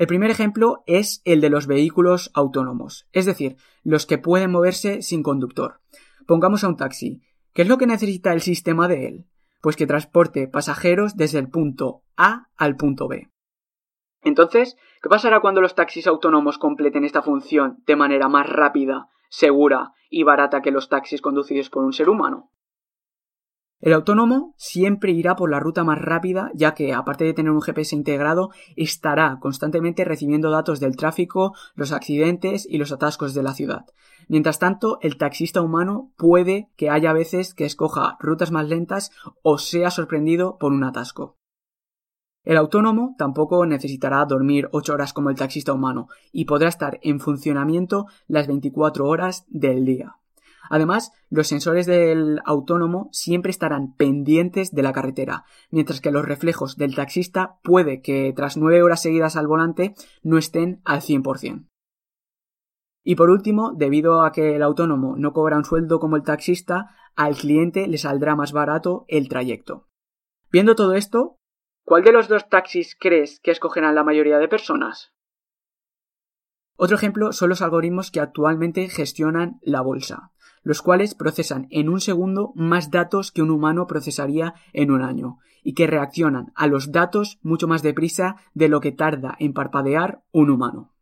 El 0.00 0.06
primer 0.06 0.30
ejemplo 0.30 0.82
es 0.86 1.20
el 1.26 1.42
de 1.42 1.50
los 1.50 1.66
vehículos 1.66 2.30
autónomos, 2.32 3.06
es 3.12 3.26
decir, 3.26 3.58
los 3.84 4.06
que 4.06 4.16
pueden 4.16 4.50
moverse 4.50 5.02
sin 5.02 5.22
conductor. 5.22 5.82
Pongamos 6.26 6.64
a 6.64 6.68
un 6.68 6.78
taxi. 6.78 7.20
¿Qué 7.52 7.60
es 7.60 7.68
lo 7.68 7.76
que 7.76 7.86
necesita 7.86 8.32
el 8.32 8.40
sistema 8.40 8.88
de 8.88 9.06
él? 9.06 9.26
Pues 9.60 9.76
que 9.76 9.86
transporte 9.86 10.48
pasajeros 10.48 11.18
desde 11.18 11.38
el 11.38 11.50
punto 11.50 12.00
A 12.16 12.46
al 12.56 12.76
punto 12.76 13.08
B. 13.08 13.28
Entonces, 14.22 14.78
¿qué 15.02 15.10
pasará 15.10 15.40
cuando 15.40 15.60
los 15.60 15.74
taxis 15.74 16.06
autónomos 16.06 16.56
completen 16.56 17.04
esta 17.04 17.20
función 17.20 17.82
de 17.86 17.96
manera 17.96 18.26
más 18.28 18.48
rápida, 18.48 19.08
segura 19.28 19.92
y 20.08 20.22
barata 20.22 20.62
que 20.62 20.70
los 20.70 20.88
taxis 20.88 21.20
conducidos 21.20 21.68
por 21.68 21.84
un 21.84 21.92
ser 21.92 22.08
humano? 22.08 22.50
El 23.80 23.94
autónomo 23.94 24.54
siempre 24.58 25.12
irá 25.12 25.36
por 25.36 25.50
la 25.50 25.58
ruta 25.58 25.84
más 25.84 25.98
rápida, 25.98 26.50
ya 26.54 26.74
que, 26.74 26.92
aparte 26.92 27.24
de 27.24 27.32
tener 27.32 27.50
un 27.50 27.62
GPS 27.62 27.96
integrado, 27.96 28.50
estará 28.76 29.38
constantemente 29.40 30.04
recibiendo 30.04 30.50
datos 30.50 30.80
del 30.80 30.96
tráfico, 30.96 31.54
los 31.74 31.92
accidentes 31.92 32.66
y 32.68 32.76
los 32.76 32.92
atascos 32.92 33.32
de 33.32 33.42
la 33.42 33.54
ciudad. 33.54 33.86
Mientras 34.28 34.58
tanto, 34.58 34.98
el 35.00 35.16
taxista 35.16 35.62
humano 35.62 36.12
puede 36.18 36.68
que 36.76 36.90
haya 36.90 37.14
veces 37.14 37.54
que 37.54 37.64
escoja 37.64 38.18
rutas 38.20 38.50
más 38.50 38.68
lentas 38.68 39.12
o 39.42 39.56
sea 39.56 39.90
sorprendido 39.90 40.58
por 40.58 40.72
un 40.72 40.84
atasco. 40.84 41.38
El 42.44 42.58
autónomo 42.58 43.14
tampoco 43.18 43.64
necesitará 43.66 44.24
dormir 44.24 44.68
8 44.72 44.92
horas 44.92 45.12
como 45.12 45.30
el 45.30 45.36
taxista 45.36 45.72
humano 45.72 46.08
y 46.32 46.44
podrá 46.44 46.68
estar 46.68 46.98
en 47.02 47.20
funcionamiento 47.20 48.06
las 48.28 48.46
24 48.46 49.06
horas 49.06 49.44
del 49.48 49.84
día. 49.84 50.19
Además, 50.70 51.12
los 51.30 51.48
sensores 51.48 51.84
del 51.86 52.40
autónomo 52.44 53.08
siempre 53.10 53.50
estarán 53.50 53.96
pendientes 53.96 54.70
de 54.70 54.84
la 54.84 54.92
carretera, 54.92 55.44
mientras 55.68 56.00
que 56.00 56.12
los 56.12 56.24
reflejos 56.24 56.76
del 56.76 56.94
taxista 56.94 57.58
puede 57.64 58.00
que 58.00 58.32
tras 58.36 58.56
nueve 58.56 58.80
horas 58.80 59.02
seguidas 59.02 59.34
al 59.34 59.48
volante 59.48 59.94
no 60.22 60.38
estén 60.38 60.80
al 60.84 61.00
100%. 61.00 61.66
Y 63.02 63.16
por 63.16 63.30
último, 63.30 63.72
debido 63.76 64.22
a 64.22 64.30
que 64.30 64.54
el 64.54 64.62
autónomo 64.62 65.16
no 65.16 65.32
cobra 65.32 65.56
un 65.56 65.64
sueldo 65.64 65.98
como 65.98 66.14
el 66.14 66.22
taxista, 66.22 66.94
al 67.16 67.34
cliente 67.34 67.88
le 67.88 67.98
saldrá 67.98 68.36
más 68.36 68.52
barato 68.52 69.06
el 69.08 69.28
trayecto. 69.28 69.88
Viendo 70.52 70.76
todo 70.76 70.94
esto, 70.94 71.36
¿cuál 71.84 72.04
de 72.04 72.12
los 72.12 72.28
dos 72.28 72.48
taxis 72.48 72.96
crees 72.96 73.40
que 73.40 73.50
escogerán 73.50 73.96
la 73.96 74.04
mayoría 74.04 74.38
de 74.38 74.46
personas? 74.46 75.12
Otro 76.76 76.96
ejemplo 76.96 77.32
son 77.32 77.48
los 77.48 77.60
algoritmos 77.60 78.12
que 78.12 78.20
actualmente 78.20 78.88
gestionan 78.88 79.58
la 79.62 79.80
bolsa 79.80 80.29
los 80.62 80.82
cuales 80.82 81.14
procesan 81.14 81.66
en 81.70 81.88
un 81.88 82.00
segundo 82.00 82.52
más 82.54 82.90
datos 82.90 83.32
que 83.32 83.42
un 83.42 83.50
humano 83.50 83.86
procesaría 83.86 84.54
en 84.72 84.90
un 84.90 85.02
año, 85.02 85.38
y 85.62 85.74
que 85.74 85.86
reaccionan 85.86 86.52
a 86.54 86.66
los 86.66 86.92
datos 86.92 87.38
mucho 87.42 87.68
más 87.68 87.82
deprisa 87.82 88.36
de 88.54 88.68
lo 88.68 88.80
que 88.80 88.92
tarda 88.92 89.36
en 89.38 89.52
parpadear 89.52 90.22
un 90.32 90.50
humano. 90.50 90.92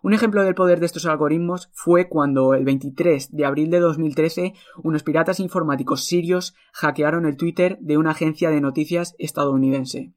Un 0.00 0.14
ejemplo 0.14 0.44
del 0.44 0.54
poder 0.54 0.78
de 0.78 0.86
estos 0.86 1.06
algoritmos 1.06 1.70
fue 1.72 2.08
cuando 2.08 2.54
el 2.54 2.64
23 2.64 3.34
de 3.34 3.44
abril 3.44 3.70
de 3.70 3.80
2013 3.80 4.54
unos 4.82 5.02
piratas 5.02 5.40
informáticos 5.40 6.04
sirios 6.04 6.54
hackearon 6.72 7.26
el 7.26 7.36
Twitter 7.36 7.78
de 7.80 7.96
una 7.96 8.12
agencia 8.12 8.50
de 8.50 8.60
noticias 8.60 9.16
estadounidense. 9.18 10.12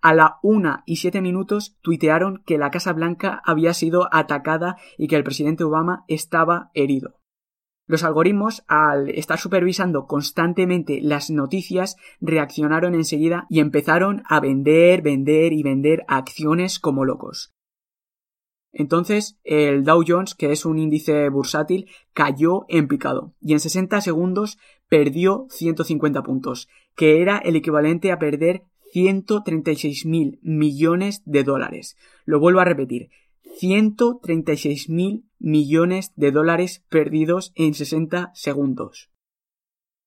A 0.00 0.14
la 0.14 0.38
una 0.42 0.82
y 0.86 0.96
siete 0.96 1.20
minutos 1.20 1.76
tuitearon 1.82 2.42
que 2.46 2.56
la 2.56 2.70
Casa 2.70 2.94
Blanca 2.94 3.42
había 3.44 3.74
sido 3.74 4.08
atacada 4.10 4.78
y 4.96 5.08
que 5.08 5.16
el 5.16 5.24
presidente 5.24 5.64
Obama 5.64 6.04
estaba 6.08 6.70
herido. 6.72 7.19
Los 7.90 8.04
algoritmos, 8.04 8.62
al 8.68 9.08
estar 9.08 9.40
supervisando 9.40 10.06
constantemente 10.06 11.00
las 11.02 11.28
noticias, 11.28 11.96
reaccionaron 12.20 12.94
enseguida 12.94 13.48
y 13.50 13.58
empezaron 13.58 14.22
a 14.28 14.38
vender, 14.38 15.02
vender 15.02 15.52
y 15.52 15.64
vender 15.64 16.04
acciones 16.06 16.78
como 16.78 17.04
locos. 17.04 17.52
Entonces, 18.72 19.40
el 19.42 19.82
Dow 19.82 20.04
Jones, 20.06 20.36
que 20.36 20.52
es 20.52 20.64
un 20.64 20.78
índice 20.78 21.28
bursátil, 21.30 21.90
cayó 22.12 22.64
en 22.68 22.86
picado 22.86 23.34
y 23.40 23.54
en 23.54 23.58
60 23.58 24.00
segundos 24.02 24.56
perdió 24.88 25.48
150 25.50 26.22
puntos, 26.22 26.68
que 26.94 27.20
era 27.20 27.38
el 27.38 27.56
equivalente 27.56 28.12
a 28.12 28.20
perder 28.20 28.62
136 28.92 30.06
mil 30.06 30.38
millones 30.42 31.22
de 31.24 31.42
dólares. 31.42 31.96
Lo 32.24 32.38
vuelvo 32.38 32.60
a 32.60 32.64
repetir, 32.64 33.10
136 33.56 34.88
mil 34.88 35.24
millones 35.40 36.12
de 36.14 36.30
dólares 36.30 36.84
perdidos 36.88 37.52
en 37.56 37.74
60 37.74 38.30
segundos. 38.34 39.10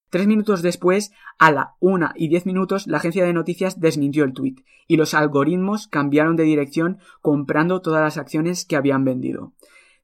Tres 0.09 0.27
minutos 0.27 0.61
después, 0.61 1.11
a 1.39 1.51
la 1.51 1.75
una 1.79 2.13
y 2.15 2.27
diez 2.27 2.45
minutos, 2.45 2.85
la 2.85 2.97
agencia 2.97 3.25
de 3.25 3.33
noticias 3.33 3.79
desmintió 3.79 4.23
el 4.23 4.33
tuit 4.33 4.61
y 4.87 4.95
los 4.95 5.15
algoritmos 5.15 5.87
cambiaron 5.87 6.35
de 6.35 6.43
dirección 6.43 6.99
comprando 7.21 7.81
todas 7.81 8.03
las 8.03 8.17
acciones 8.17 8.63
que 8.63 8.75
habían 8.75 9.03
vendido. 9.05 9.53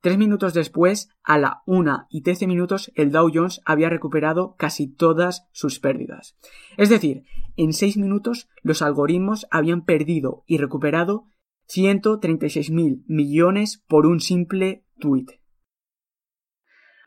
Tres 0.02 0.18
minutos 0.18 0.54
después, 0.54 1.10
a 1.24 1.38
la 1.38 1.62
una 1.66 2.08
y 2.10 2.22
trece 2.22 2.48
minutos, 2.48 2.92
el 2.96 3.12
Dow 3.12 3.30
Jones 3.32 3.62
había 3.66 3.90
recuperado 3.90 4.56
casi 4.58 4.88
todas 4.88 5.46
sus 5.52 5.80
pérdidas. 5.80 6.38
Es 6.78 6.90
decir, 6.90 7.24
en 7.58 7.74
seis 7.74 7.98
minutos 7.98 8.50
los 8.64 8.82
algoritmos 8.82 9.46
habían 9.52 9.84
perdido 9.84 10.44
y 10.48 10.58
recuperado 10.58 11.26
136.000 11.68 13.04
millones 13.08 13.84
por 13.88 14.08
un 14.08 14.22
simple 14.22 14.86
tuit. 15.00 15.32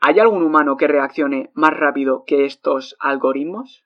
¿Hay 0.01 0.19
algún 0.19 0.43
humano 0.43 0.75
que 0.75 0.87
reaccione 0.87 1.51
más 1.53 1.71
rápido 1.71 2.25
que 2.27 2.45
estos 2.45 2.97
algoritmos? 2.99 3.85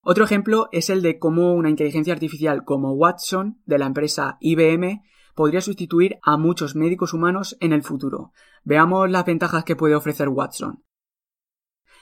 Otro 0.00 0.24
ejemplo 0.24 0.68
es 0.72 0.90
el 0.90 1.02
de 1.02 1.18
cómo 1.18 1.54
una 1.54 1.70
inteligencia 1.70 2.14
artificial 2.14 2.64
como 2.64 2.92
Watson 2.92 3.60
de 3.66 3.78
la 3.78 3.86
empresa 3.86 4.36
IBM 4.40 5.02
podría 5.34 5.60
sustituir 5.60 6.18
a 6.22 6.36
muchos 6.36 6.76
médicos 6.76 7.12
humanos 7.12 7.56
en 7.60 7.72
el 7.72 7.82
futuro. 7.82 8.32
Veamos 8.64 9.10
las 9.10 9.24
ventajas 9.24 9.64
que 9.64 9.76
puede 9.76 9.94
ofrecer 9.94 10.28
Watson. 10.28 10.84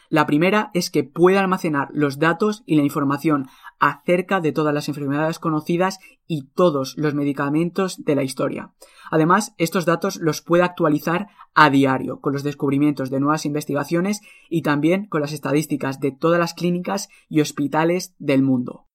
La 0.09 0.27
primera 0.27 0.71
es 0.75 0.91
que 0.91 1.05
puede 1.05 1.39
almacenar 1.39 1.89
los 1.93 2.19
datos 2.19 2.63
y 2.67 2.77
la 2.77 2.83
información 2.83 3.49
acerca 3.79 4.41
de 4.41 4.53
todas 4.53 4.75
las 4.75 4.89
enfermedades 4.89 5.39
conocidas 5.39 5.99
y 6.27 6.49
todos 6.55 6.95
los 6.97 7.15
medicamentos 7.15 8.05
de 8.05 8.15
la 8.15 8.23
historia. 8.23 8.73
Además, 9.11 9.55
estos 9.59 9.87
datos 9.87 10.17
los 10.17 10.41
puede 10.41 10.63
actualizar 10.63 11.29
a 11.55 11.71
diario 11.71 12.21
con 12.21 12.33
los 12.33 12.43
descubrimientos 12.43 13.11
de 13.11 13.21
nuevas 13.21 13.45
investigaciones 13.47 14.21
y 14.49 14.63
también 14.63 15.07
con 15.07 15.21
las 15.21 15.33
estadísticas 15.33 16.01
de 16.01 16.13
todas 16.13 16.39
las 16.39 16.55
clínicas 16.55 17.09
y 17.29 17.41
hospitales 17.41 18.15
del 18.19 18.43
mundo. 18.43 18.87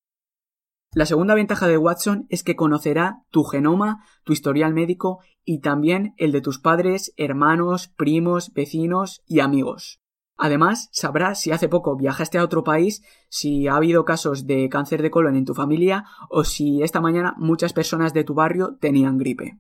La 0.93 1.06
segunda 1.06 1.36
ventaja 1.36 1.67
de 1.67 1.78
Watson 1.78 2.26
es 2.30 2.43
que 2.43 2.56
conocerá 2.56 3.24
tu 3.30 3.43
genoma, 3.43 4.04
tu 4.24 4.34
historial 4.34 4.74
médico 4.74 5.20
y 5.43 5.60
también 5.60 6.13
el 6.17 6.32
de 6.32 6.41
tus 6.41 6.60
padres, 6.60 7.13
hermanos, 7.17 7.88
primos, 7.89 8.54
vecinos 8.54 9.22
y 9.28 9.41
amigos. 9.41 10.02
Además, 10.38 10.89
sabrás 10.91 11.41
si 11.41 11.52
hace 11.52 11.67
poco 11.67 11.95
viajaste 11.95 12.38
a 12.38 12.43
otro 12.43 12.63
país, 12.63 13.04
si 13.28 13.67
ha 13.67 13.76
habido 13.76 14.06
casos 14.06 14.45
de 14.45 14.69
cáncer 14.69 15.02
de 15.02 15.10
colon 15.10 15.36
en 15.36 15.45
tu 15.45 15.56
familia 15.56 16.06
o 16.30 16.43
si 16.43 16.84
esta 16.84 17.02
mañana 17.02 17.34
muchas 17.38 17.73
personas 17.73 18.13
de 18.13 18.23
tu 18.23 18.36
barrio 18.36 18.78
tenían 18.80 19.17
gripe. 19.17 19.60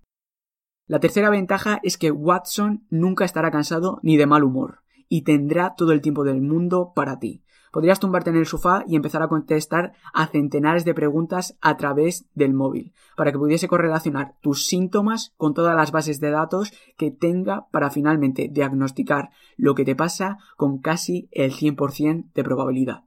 La 0.85 0.99
tercera 0.99 1.29
ventaja 1.29 1.79
es 1.83 1.97
que 1.97 2.11
Watson 2.11 2.85
nunca 2.89 3.25
estará 3.25 3.51
cansado 3.51 3.99
ni 4.03 4.17
de 4.17 4.27
mal 4.27 4.43
humor 4.43 4.83
y 5.09 5.23
tendrá 5.23 5.73
todo 5.75 5.91
el 5.91 6.01
tiempo 6.01 6.23
del 6.23 6.41
mundo 6.41 6.93
para 6.95 7.19
ti. 7.19 7.43
Podrías 7.77 7.99
tumbarte 7.99 8.31
en 8.31 8.37
el 8.37 8.47
sofá 8.47 8.83
y 8.87 8.95
empezar 8.95 9.21
a 9.21 9.27
contestar 9.27 9.93
a 10.11 10.25
centenares 10.25 10.83
de 10.83 10.95
preguntas 10.95 11.59
a 11.61 11.77
través 11.77 12.27
del 12.33 12.55
móvil, 12.55 12.91
para 13.15 13.31
que 13.31 13.37
pudiese 13.37 13.67
correlacionar 13.67 14.33
tus 14.41 14.65
síntomas 14.65 15.35
con 15.37 15.53
todas 15.53 15.75
las 15.75 15.91
bases 15.91 16.19
de 16.19 16.31
datos 16.31 16.73
que 16.97 17.11
tenga 17.11 17.67
para 17.69 17.91
finalmente 17.91 18.49
diagnosticar 18.51 19.29
lo 19.57 19.75
que 19.75 19.85
te 19.85 19.95
pasa 19.95 20.39
con 20.55 20.79
casi 20.79 21.29
el 21.31 21.51
100% 21.51 22.31
de 22.33 22.43
probabilidad. 22.43 23.03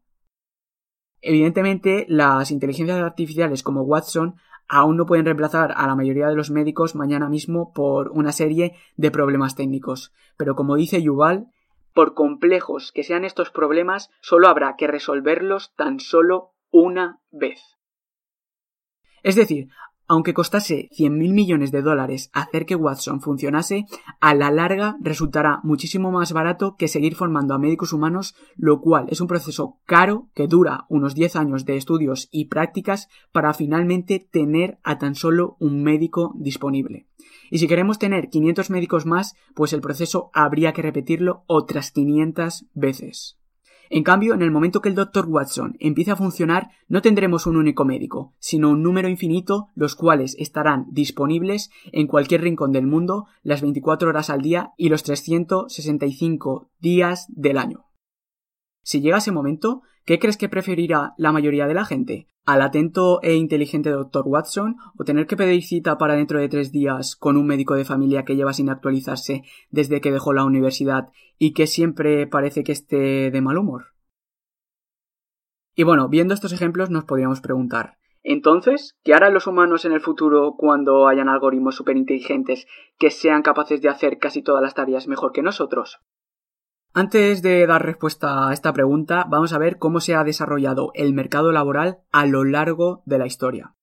Evidentemente, 1.21 2.07
las 2.09 2.53
inteligencias 2.53 3.01
artificiales 3.01 3.65
como 3.65 3.83
Watson 3.83 4.37
aún 4.69 4.97
no 4.97 5.05
pueden 5.05 5.25
reemplazar 5.25 5.75
a 5.77 5.85
la 5.89 5.97
mayoría 5.97 6.29
de 6.29 6.37
los 6.37 6.53
médicos 6.53 6.95
mañana 6.95 7.29
mismo 7.29 7.73
por 7.73 8.13
una 8.13 8.31
serie 8.31 8.77
de 8.97 9.11
problemas 9.11 9.57
técnicos, 9.57 10.13
pero 10.37 10.55
como 10.55 10.77
dice 10.77 11.03
Yuval, 11.03 11.49
por 12.01 12.15
complejos 12.15 12.93
que 12.93 13.05
sean 13.05 13.27
estos 13.27 13.51
problemas, 13.51 14.09
solo 14.23 14.49
habrá 14.49 14.77
que 14.79 14.87
resolverlos 14.87 15.75
tan 15.77 16.01
solo 16.01 16.55
una 16.71 17.21
vez. 17.31 17.61
Es 19.23 19.37
decir, 19.37 19.69
aunque 20.09 20.33
costase 20.33 20.89
100.000 20.93 21.11
millones 21.11 21.73
de 21.73 21.83
dólares 21.83 22.31
hacer 22.33 22.65
que 22.65 22.75
Watson 22.75 23.21
funcionase, 23.21 23.85
a 24.19 24.35
la 24.35 24.51
larga 24.51 24.97
resultará 25.03 25.61
muchísimo 25.63 26.11
más 26.11 26.33
barato 26.33 26.75
que 26.79 26.89
seguir 26.89 27.17
formando 27.17 27.53
a 27.53 27.59
médicos 27.59 27.93
humanos, 27.93 28.35
lo 28.57 28.81
cual 28.81 29.05
es 29.11 29.21
un 29.21 29.27
proceso 29.27 29.79
caro 29.85 30.31
que 30.35 30.47
dura 30.47 30.87
unos 30.89 31.15
10 31.15 31.37
años 31.37 31.67
de 31.67 31.77
estudios 31.77 32.29
y 32.31 32.47
prácticas 32.47 33.09
para 33.31 33.53
finalmente 33.53 34.27
tener 34.33 34.79
a 34.85 34.97
tan 34.97 35.15
solo 35.15 35.59
un 35.61 35.83
médico 35.83 36.33
disponible. 36.39 37.10
Y 37.51 37.59
si 37.59 37.69
queremos 37.69 37.99
tener 37.99 38.31
500 38.31 38.71
médicos 38.71 39.05
más, 39.05 39.35
pues 39.55 39.73
el 39.73 39.81
proceso 39.81 40.31
habría 40.33 40.73
que 40.73 40.83
repetirlo 40.83 41.45
otras 41.47 41.91
500 41.91 42.67
veces. 42.75 43.37
En 43.93 44.05
cambio, 44.05 44.35
en 44.35 44.43
el 44.43 44.53
momento 44.53 44.81
que 44.81 44.89
el 44.89 44.95
Dr. 44.95 45.27
Watson 45.27 45.77
empiece 45.81 46.13
a 46.13 46.17
funcionar, 46.17 46.71
no 46.87 47.03
tendremos 47.03 47.49
un 47.49 47.57
único 47.57 47.85
médico, 47.85 48.35
sino 48.39 48.71
un 48.71 48.85
número 48.85 49.09
infinito, 49.09 49.67
los 49.75 49.97
cuales 49.97 50.37
estarán 50.39 50.87
disponibles 50.93 51.71
en 51.91 52.07
cualquier 52.07 52.43
rincón 52.43 52.71
del 52.71 52.87
mundo, 52.87 53.27
las 53.43 53.63
24 53.63 54.09
horas 54.09 54.31
al 54.31 54.43
día 54.43 54.71
y 54.77 54.91
los 54.91 55.03
365 55.03 56.71
días 56.79 57.27
del 57.31 57.59
año. 57.59 57.87
Si 58.85 59.01
llega 59.01 59.19
ese 59.19 59.33
momento, 59.33 59.83
¿qué 60.05 60.19
crees 60.19 60.37
que 60.37 60.49
preferirá 60.49 61.15
la 61.17 61.33
mayoría 61.33 61.67
de 61.67 61.75
la 61.75 61.85
gente? 61.85 62.27
¿Al 62.47 62.63
atento 62.63 63.21
e 63.23 63.35
inteligente 63.35 63.91
Dr. 63.91 64.23
Watson 64.27 64.77
o 64.99 65.05
tener 65.05 65.27
que 65.27 65.37
pedir 65.37 65.63
cita 65.63 65.99
para 65.99 66.15
dentro 66.15 66.41
de 66.41 66.49
tres 66.49 66.73
días 66.73 67.17
con 67.17 67.37
un 67.37 67.47
médico 67.47 67.75
de 67.75 67.85
familia 67.85 68.25
que 68.25 68.37
lleva 68.37 68.53
sin 68.53 68.71
actualizarse 68.71 69.43
desde 69.71 70.01
que 70.01 70.13
dejó 70.13 70.33
la 70.33 70.45
universidad 70.45 71.11
y 71.39 71.53
que 71.53 71.67
siempre 71.67 72.27
parece 72.27 72.65
que 72.65 72.73
esté 72.73 73.31
de 73.31 73.41
mal 73.41 73.59
humor? 73.59 73.95
Y 75.75 75.85
bueno, 75.85 76.09
viendo 76.09 76.35
estos 76.35 76.53
ejemplos 76.53 76.91
nos 76.91 77.05
podríamos 77.05 77.41
preguntar, 77.41 78.01
entonces, 78.23 78.99
¿qué 79.03 79.15
harán 79.15 79.33
los 79.33 79.47
humanos 79.47 79.85
en 79.85 79.93
el 79.93 80.01
futuro 80.01 80.55
cuando 80.59 81.09
hayan 81.09 81.29
algoritmos 81.29 81.77
superinteligentes 81.77 82.67
que 82.99 83.11
sean 83.11 83.43
capaces 83.43 83.81
de 83.81 83.89
hacer 83.89 84.19
casi 84.19 84.43
todas 84.43 84.63
las 84.63 84.75
tareas 84.75 85.09
mejor 85.09 85.33
que 85.33 85.43
nosotros? 85.43 86.01
Antes 86.93 87.41
de 87.41 87.65
dar 87.69 87.87
respuesta 87.87 88.49
a 88.49 88.53
esta 88.53 88.73
pregunta, 88.73 89.25
vamos 89.31 89.53
a 89.53 89.59
ver 89.59 89.79
cómo 89.79 90.01
se 90.01 90.17
ha 90.17 90.25
desarrollado 90.25 90.91
el 90.95 91.13
mercado 91.13 91.53
laboral 91.53 92.01
a 92.11 92.27
lo 92.27 92.43
largo 92.45 93.03
de 93.07 93.19
la 93.19 93.27
historia. 93.27 93.77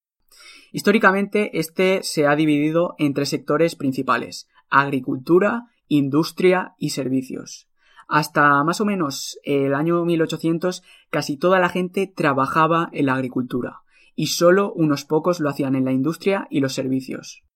Históricamente, 0.74 1.58
este 1.58 2.04
se 2.04 2.28
ha 2.28 2.36
dividido 2.36 2.96
en 2.98 3.14
tres 3.14 3.30
sectores 3.30 3.76
principales, 3.76 4.50
agricultura, 4.70 5.68
industria 5.88 6.76
y 6.78 6.90
servicios. 6.90 7.70
Hasta 8.10 8.62
más 8.66 8.82
o 8.82 8.86
menos 8.86 9.40
el 9.44 9.74
año 9.74 10.04
1800, 10.04 10.84
casi 11.10 11.38
toda 11.38 11.60
la 11.60 11.70
gente 11.70 12.12
trabajaba 12.14 12.90
en 12.92 13.06
la 13.06 13.14
agricultura, 13.14 13.84
y 14.16 14.28
solo 14.28 14.74
unos 14.74 15.06
pocos 15.06 15.40
lo 15.40 15.50
hacían 15.50 15.76
en 15.76 15.86
la 15.86 15.94
industria 15.94 16.46
y 16.50 16.60
los 16.60 16.74
servicios. 16.74 17.47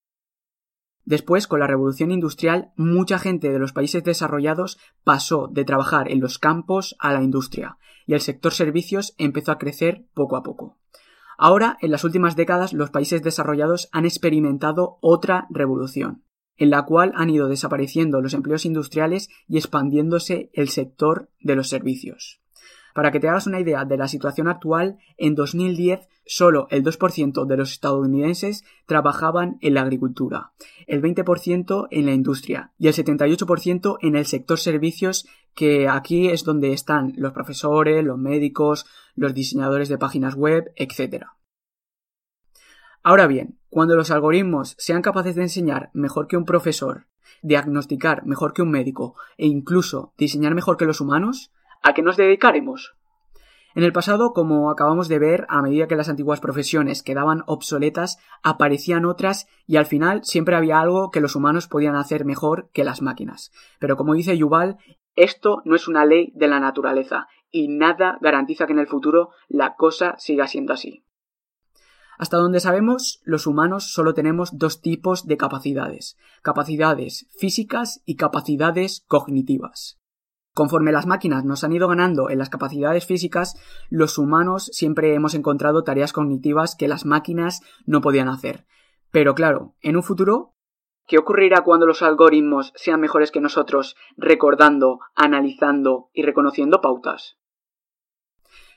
Después, 1.06 1.48
con 1.48 1.60
la 1.60 1.68
revolución 1.68 2.12
industrial, 2.12 2.72
mucha 2.76 3.18
gente 3.20 3.52
de 3.52 3.60
los 3.60 3.74
países 3.74 4.04
desarrollados 4.04 4.78
pasó 5.04 5.48
de 5.48 5.66
trabajar 5.66 6.12
en 6.12 6.20
los 6.20 6.38
campos 6.38 6.96
a 7.00 7.14
la 7.14 7.24
industria, 7.24 7.78
y 8.06 8.14
el 8.14 8.22
sector 8.22 8.54
servicios 8.54 9.14
empezó 9.18 9.52
a 9.52 9.58
crecer 9.58 10.06
poco 10.14 10.36
a 10.36 10.44
poco. 10.44 10.78
Ahora, 11.38 11.78
en 11.82 11.90
las 11.90 12.04
últimas 12.04 12.36
décadas, 12.36 12.72
los 12.72 12.92
países 12.92 13.24
desarrollados 13.24 13.90
han 13.92 14.06
experimentado 14.06 15.00
otra 15.02 15.48
revolución, 15.50 16.24
en 16.56 16.70
la 16.70 16.86
cual 16.86 17.14
han 17.16 17.32
ido 17.32 17.48
desapareciendo 17.48 18.22
los 18.22 18.36
empleos 18.36 18.66
industriales 18.66 19.30
y 19.48 19.58
expandiéndose 19.58 20.52
el 20.54 20.70
sector 20.70 21.32
de 21.40 21.56
los 21.56 21.68
servicios. 21.68 22.41
Para 22.94 23.12
que 23.12 23.20
te 23.20 23.30
hagas 23.30 23.48
una 23.48 23.60
idea 23.60 23.86
de 23.86 23.98
la 23.98 24.08
situación 24.08 24.48
actual, 24.48 24.98
en 25.18 25.36
2010 25.36 26.08
solo 26.26 26.68
el 26.70 26.84
2% 26.84 27.46
de 27.46 27.58
los 27.58 27.72
estadounidenses 27.72 28.64
trabajaban 28.86 29.58
en 29.62 29.74
la 29.74 29.82
agricultura, 29.82 30.54
el 30.88 31.02
20% 31.02 31.88
en 31.92 32.06
la 32.06 32.14
industria 32.14 32.72
y 32.78 32.88
el 32.88 32.94
78% 32.94 33.98
en 34.02 34.16
el 34.16 34.26
sector 34.26 34.60
servicios, 34.60 35.28
que 35.54 35.90
aquí 35.90 36.30
es 36.30 36.44
donde 36.44 36.74
están 36.74 37.14
los 37.18 37.34
profesores, 37.34 38.04
los 38.04 38.18
médicos, 38.18 38.86
los 39.16 39.34
diseñadores 39.34 39.90
de 39.90 39.98
páginas 39.98 40.36
web, 40.36 40.72
etc. 40.76 41.26
Ahora 43.04 43.28
bien, 43.28 43.60
cuando 43.70 43.96
los 43.96 44.12
algoritmos 44.12 44.76
sean 44.78 45.02
capaces 45.02 45.36
de 45.36 45.44
enseñar 45.44 45.90
mejor 45.94 46.28
que 46.28 46.38
un 46.38 46.46
profesor, 46.46 47.08
diagnosticar 47.42 48.26
mejor 48.26 48.54
que 48.54 48.62
un 48.62 48.70
médico 48.70 49.16
e 49.38 49.48
incluso 49.48 50.14
diseñar 50.18 50.54
mejor 50.56 50.78
que 50.78 50.86
los 50.86 51.02
humanos, 51.02 51.52
¿A 51.82 51.94
qué 51.94 52.02
nos 52.02 52.18
dedicaremos? 52.18 52.96
En 53.74 53.84
el 53.84 53.94
pasado, 53.94 54.34
como 54.34 54.70
acabamos 54.70 55.08
de 55.08 55.18
ver, 55.18 55.46
a 55.48 55.62
medida 55.62 55.88
que 55.88 55.96
las 55.96 56.10
antiguas 56.10 56.42
profesiones 56.42 57.04
quedaban 57.04 57.44
obsoletas, 57.48 58.20
aparecían 58.44 59.06
otras 59.06 59.48
y 59.66 59.78
al 59.78 59.86
final 59.86 60.24
siempre 60.24 60.56
había 60.56 60.82
algo 60.82 61.10
que 61.10 61.22
los 61.22 61.36
humanos 61.36 61.68
podían 61.68 61.96
hacer 61.96 62.26
mejor 62.26 62.70
que 62.74 62.84
las 62.84 63.02
máquinas. 63.02 63.52
Pero 63.80 63.96
como 63.96 64.14
dice 64.14 64.38
Yuval, 64.38 64.78
esto 65.16 65.62
no 65.64 65.76
es 65.76 65.88
una 65.88 66.06
ley 66.06 66.32
de 66.36 66.48
la 66.48 66.60
naturaleza 66.60 67.28
y 67.50 67.70
nada 67.70 68.18
garantiza 68.22 68.66
que 68.66 68.74
en 68.74 68.80
el 68.80 68.88
futuro 68.88 69.30
la 69.48 69.76
cosa 69.76 70.16
siga 70.18 70.48
siendo 70.48 70.74
así. 70.74 71.06
Hasta 72.18 72.38
donde 72.38 72.60
sabemos, 72.60 73.22
los 73.24 73.48
humanos 73.48 73.94
solo 73.94 74.14
tenemos 74.14 74.58
dos 74.58 74.82
tipos 74.82 75.26
de 75.26 75.38
capacidades, 75.38 76.18
capacidades 76.44 77.26
físicas 77.40 78.04
y 78.06 78.16
capacidades 78.16 79.04
cognitivas. 79.08 80.01
Conforme 80.62 80.92
las 80.92 81.08
máquinas 81.08 81.44
nos 81.44 81.64
han 81.64 81.74
ido 81.74 81.88
ganando 81.88 82.30
en 82.30 82.38
las 82.38 82.52
capacidades 82.52 83.08
físicas, 83.08 83.60
los 83.90 84.20
humanos 84.20 84.70
siempre 84.72 85.16
hemos 85.16 85.34
encontrado 85.34 85.84
tareas 85.84 86.14
cognitivas 86.14 86.76
que 86.76 86.88
las 86.88 87.04
máquinas 87.04 87.62
no 87.88 88.02
podían 88.02 88.30
hacer. 88.30 88.68
Pero 89.10 89.34
claro, 89.34 89.74
en 89.82 89.96
un 89.96 90.04
futuro, 90.04 90.54
¿qué 91.08 91.18
ocurrirá 91.18 91.64
cuando 91.64 91.88
los 91.88 92.04
algoritmos 92.04 92.74
sean 92.76 93.02
mejores 93.02 93.32
que 93.32 93.42
nosotros 93.42 93.96
recordando, 94.18 95.00
analizando 95.16 96.12
y 96.14 96.22
reconociendo 96.22 96.80
pautas? 96.80 97.40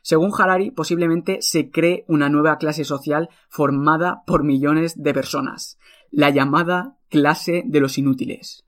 Según 0.00 0.32
Harari, 0.38 0.70
posiblemente 0.70 1.42
se 1.42 1.70
cree 1.70 2.06
una 2.08 2.30
nueva 2.30 2.56
clase 2.56 2.84
social 2.86 3.28
formada 3.50 4.22
por 4.26 4.42
millones 4.42 5.02
de 5.02 5.12
personas, 5.12 5.78
la 6.10 6.30
llamada 6.30 6.96
clase 7.10 7.62
de 7.66 7.80
los 7.80 7.98
inútiles. 7.98 8.64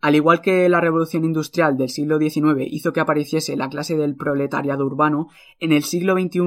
Al 0.00 0.14
igual 0.14 0.40
que 0.40 0.66
la 0.70 0.80
revolución 0.80 1.24
industrial 1.24 1.76
del 1.76 1.90
siglo 1.90 2.18
XIX 2.18 2.66
hizo 2.66 2.92
que 2.92 3.00
apareciese 3.00 3.54
la 3.56 3.68
clase 3.68 3.96
del 3.96 4.16
proletariado 4.16 4.86
urbano, 4.86 5.28
en 5.58 5.72
el 5.72 5.82
siglo 5.82 6.14
XXI 6.14 6.40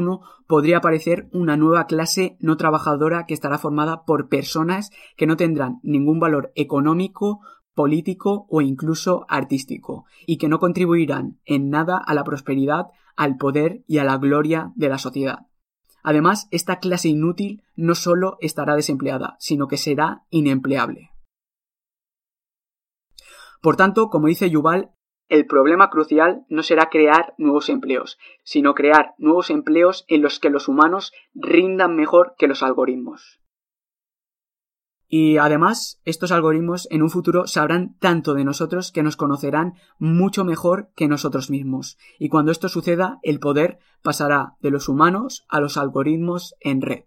podría 0.47 0.77
aparecer 0.77 1.29
una 1.31 1.55
nueva 1.55 1.85
clase 1.85 2.35
no 2.39 2.57
trabajadora 2.57 3.25
que 3.27 3.35
estará 3.35 3.59
formada 3.59 4.05
por 4.05 4.27
personas 4.27 4.89
que 5.15 5.27
no 5.27 5.37
tendrán 5.37 5.79
ningún 5.83 6.19
valor 6.19 6.51
económico, 6.55 7.41
político 7.75 8.47
o 8.49 8.61
incluso 8.61 9.25
artístico, 9.29 10.05
y 10.25 10.37
que 10.37 10.49
no 10.49 10.59
contribuirán 10.59 11.39
en 11.45 11.69
nada 11.69 11.97
a 11.97 12.15
la 12.15 12.23
prosperidad, 12.23 12.87
al 13.15 13.37
poder 13.37 13.83
y 13.87 13.99
a 13.99 14.03
la 14.03 14.17
gloria 14.17 14.71
de 14.75 14.89
la 14.89 14.97
sociedad. 14.97 15.45
Además, 16.01 16.47
esta 16.49 16.79
clase 16.79 17.09
inútil 17.09 17.63
no 17.75 17.93
solo 17.93 18.37
estará 18.41 18.75
desempleada, 18.75 19.37
sino 19.39 19.67
que 19.67 19.77
será 19.77 20.23
inempleable. 20.31 21.12
Por 23.63 23.77
tanto, 23.77 24.09
como 24.09 24.27
dice 24.27 24.49
Yuval, 24.49 24.91
el 25.29 25.45
problema 25.45 25.89
crucial 25.89 26.45
no 26.49 26.63
será 26.63 26.89
crear 26.89 27.33
nuevos 27.37 27.69
empleos, 27.69 28.19
sino 28.43 28.73
crear 28.73 29.15
nuevos 29.17 29.49
empleos 29.49 30.03
en 30.09 30.21
los 30.21 30.41
que 30.41 30.49
los 30.49 30.67
humanos 30.67 31.13
rindan 31.33 31.95
mejor 31.95 32.35
que 32.37 32.47
los 32.47 32.61
algoritmos. 32.61 33.39
Y 35.07 35.37
además, 35.37 36.01
estos 36.03 36.33
algoritmos 36.33 36.89
en 36.91 37.03
un 37.03 37.09
futuro 37.09 37.47
sabrán 37.47 37.95
tanto 37.99 38.33
de 38.33 38.43
nosotros 38.43 38.91
que 38.91 39.01
nos 39.01 39.15
conocerán 39.15 39.75
mucho 39.97 40.43
mejor 40.43 40.89
que 40.93 41.07
nosotros 41.07 41.49
mismos. 41.49 41.97
Y 42.19 42.27
cuando 42.27 42.51
esto 42.51 42.67
suceda, 42.67 43.19
el 43.23 43.39
poder 43.39 43.79
pasará 44.01 44.57
de 44.59 44.71
los 44.71 44.89
humanos 44.89 45.45
a 45.47 45.61
los 45.61 45.77
algoritmos 45.77 46.53
en 46.59 46.81
red. 46.81 47.03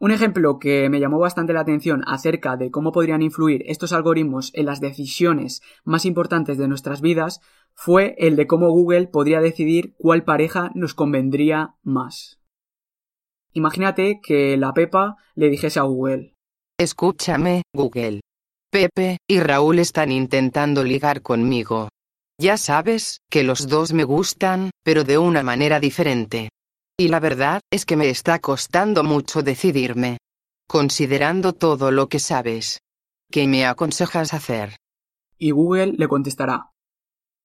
Un 0.00 0.10
ejemplo 0.12 0.58
que 0.58 0.88
me 0.88 1.00
llamó 1.00 1.18
bastante 1.18 1.52
la 1.52 1.60
atención 1.60 2.02
acerca 2.06 2.56
de 2.56 2.70
cómo 2.70 2.92
podrían 2.92 3.22
influir 3.22 3.64
estos 3.66 3.92
algoritmos 3.92 4.52
en 4.54 4.66
las 4.66 4.80
decisiones 4.80 5.60
más 5.84 6.04
importantes 6.04 6.56
de 6.56 6.68
nuestras 6.68 7.00
vidas 7.00 7.40
fue 7.74 8.14
el 8.18 8.36
de 8.36 8.46
cómo 8.46 8.70
Google 8.70 9.08
podría 9.08 9.40
decidir 9.40 9.94
cuál 9.98 10.24
pareja 10.24 10.70
nos 10.74 10.94
convendría 10.94 11.74
más. 11.82 12.40
Imagínate 13.52 14.20
que 14.22 14.56
la 14.56 14.72
Pepa 14.72 15.16
le 15.34 15.48
dijese 15.48 15.80
a 15.80 15.82
Google 15.82 16.34
Escúchame, 16.80 17.62
Google. 17.74 18.20
Pepe 18.70 19.18
y 19.28 19.40
Raúl 19.40 19.80
están 19.80 20.12
intentando 20.12 20.84
ligar 20.84 21.22
conmigo. 21.22 21.88
Ya 22.40 22.56
sabes, 22.56 23.18
que 23.28 23.42
los 23.42 23.66
dos 23.66 23.92
me 23.92 24.04
gustan, 24.04 24.70
pero 24.84 25.02
de 25.02 25.18
una 25.18 25.42
manera 25.42 25.80
diferente. 25.80 26.50
Y 27.00 27.06
la 27.06 27.20
verdad 27.20 27.60
es 27.70 27.86
que 27.86 27.96
me 27.96 28.10
está 28.10 28.40
costando 28.40 29.04
mucho 29.04 29.44
decidirme. 29.44 30.18
Considerando 30.66 31.52
todo 31.52 31.92
lo 31.92 32.08
que 32.08 32.18
sabes. 32.18 32.80
¿Qué 33.30 33.46
me 33.46 33.66
aconsejas 33.66 34.34
hacer? 34.34 34.78
Y 35.38 35.52
Google 35.52 35.92
le 35.92 36.08
contestará. 36.08 36.72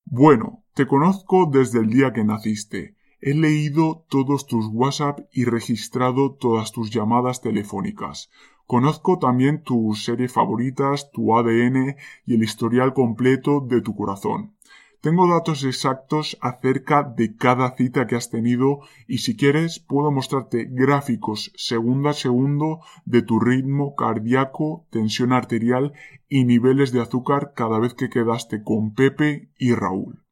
Bueno, 0.05 0.63
te 0.73 0.87
conozco 0.87 1.47
desde 1.51 1.81
el 1.81 1.91
día 1.91 2.13
que 2.13 2.23
naciste. 2.23 2.95
He 3.21 3.35
leído 3.35 4.07
todos 4.09 4.47
tus 4.47 4.65
WhatsApp 4.71 5.19
y 5.31 5.45
registrado 5.45 6.33
todas 6.33 6.71
tus 6.71 6.89
llamadas 6.89 7.39
telefónicas. 7.39 8.31
Conozco 8.65 9.19
también 9.19 9.61
tus 9.61 10.03
series 10.03 10.33
favoritas, 10.33 11.11
tu 11.11 11.37
ADN 11.37 11.95
y 12.25 12.33
el 12.33 12.43
historial 12.43 12.95
completo 12.95 13.59
de 13.61 13.81
tu 13.81 13.95
corazón. 13.95 14.52
Tengo 15.03 15.27
datos 15.27 15.65
exactos 15.65 16.37
acerca 16.39 17.03
de 17.03 17.35
cada 17.35 17.75
cita 17.75 18.07
que 18.07 18.15
has 18.15 18.29
tenido 18.29 18.79
y 19.05 19.17
si 19.17 19.35
quieres 19.35 19.81
puedo 19.81 20.11
mostrarte 20.11 20.65
gráficos 20.71 21.51
segundo 21.57 22.07
a 22.07 22.13
segundo 22.13 22.79
de 23.03 23.21
tu 23.21 23.37
ritmo 23.37 23.95
cardíaco, 23.95 24.87
tensión 24.91 25.33
arterial 25.33 25.91
y 26.29 26.45
niveles 26.45 26.93
de 26.93 27.01
azúcar 27.01 27.51
cada 27.53 27.79
vez 27.79 27.95
que 27.95 28.09
quedaste 28.09 28.63
con 28.63 28.93
Pepe 28.93 29.49
y 29.57 29.75
Raúl. 29.75 30.23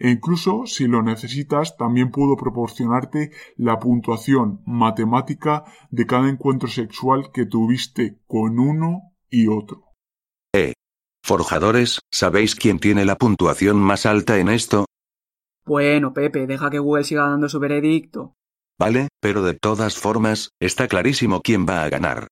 E 0.00 0.08
incluso, 0.08 0.64
si 0.64 0.86
lo 0.86 1.02
necesitas, 1.02 1.76
también 1.76 2.10
puedo 2.10 2.38
proporcionarte 2.38 3.30
la 3.58 3.78
puntuación 3.78 4.62
matemática 4.64 5.64
de 5.90 6.06
cada 6.06 6.30
encuentro 6.30 6.70
sexual 6.70 7.30
que 7.30 7.44
tuviste 7.44 8.16
con 8.26 8.58
uno 8.58 9.12
y 9.28 9.48
otro. 9.48 9.93
Forjadores, 11.26 12.00
¿sabéis 12.12 12.54
quién 12.54 12.78
tiene 12.78 13.06
la 13.06 13.16
puntuación 13.16 13.78
más 13.78 14.04
alta 14.04 14.36
en 14.36 14.50
esto? 14.50 14.84
Bueno, 15.64 16.12
Pepe, 16.12 16.46
deja 16.46 16.68
que 16.68 16.78
Google 16.78 17.04
siga 17.04 17.30
dando 17.30 17.48
su 17.48 17.58
veredicto. 17.60 18.34
Vale, 18.78 19.08
pero 19.22 19.42
de 19.42 19.54
todas 19.54 19.96
formas, 19.96 20.50
está 20.60 20.86
clarísimo 20.86 21.40
quién 21.40 21.64
va 21.64 21.82
a 21.82 21.88
ganar. 21.88 22.28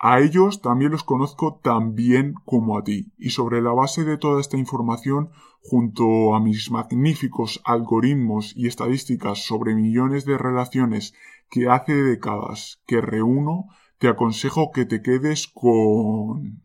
A 0.00 0.18
ellos 0.18 0.60
también 0.60 0.90
los 0.90 1.04
conozco 1.04 1.60
tan 1.62 1.94
bien 1.94 2.34
como 2.44 2.76
a 2.76 2.82
ti, 2.82 3.12
y 3.16 3.30
sobre 3.30 3.62
la 3.62 3.70
base 3.70 4.02
de 4.02 4.18
toda 4.18 4.40
esta 4.40 4.56
información, 4.56 5.30
junto 5.60 6.34
a 6.34 6.40
mis 6.40 6.68
magníficos 6.72 7.62
algoritmos 7.64 8.54
y 8.56 8.66
estadísticas 8.66 9.44
sobre 9.44 9.76
millones 9.76 10.24
de 10.24 10.36
relaciones 10.36 11.14
que 11.48 11.68
hace 11.68 11.94
décadas 11.94 12.80
que 12.88 13.00
reúno, 13.00 13.66
te 13.98 14.08
aconsejo 14.08 14.72
que 14.72 14.84
te 14.84 15.00
quedes 15.00 15.46
con... 15.46 16.60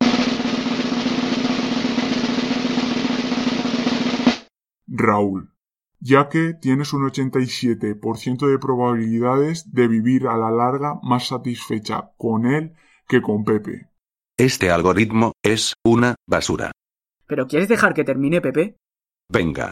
Raúl, 4.88 5.54
ya 6.00 6.30
que 6.30 6.54
tienes 6.54 6.94
un 6.94 7.04
87% 7.04 8.48
de 8.48 8.60
probabilidades 8.60 9.72
de 9.72 9.88
vivir 9.88 10.28
a 10.28 10.38
la 10.38 10.52
larga 10.52 11.00
más 11.04 11.28
satisfecha 11.28 12.12
con 12.18 12.46
él 12.46 12.74
que 13.08 13.22
con 13.22 13.44
Pepe. 13.44 13.90
Este 14.38 14.70
algoritmo 14.70 15.34
es 15.44 15.74
una 15.84 16.16
basura. 16.28 16.72
¿Pero 17.26 17.48
quieres 17.48 17.68
dejar 17.68 17.94
que 17.94 18.04
termine, 18.04 18.42
Pepe? 18.42 18.78
Venga. 19.30 19.72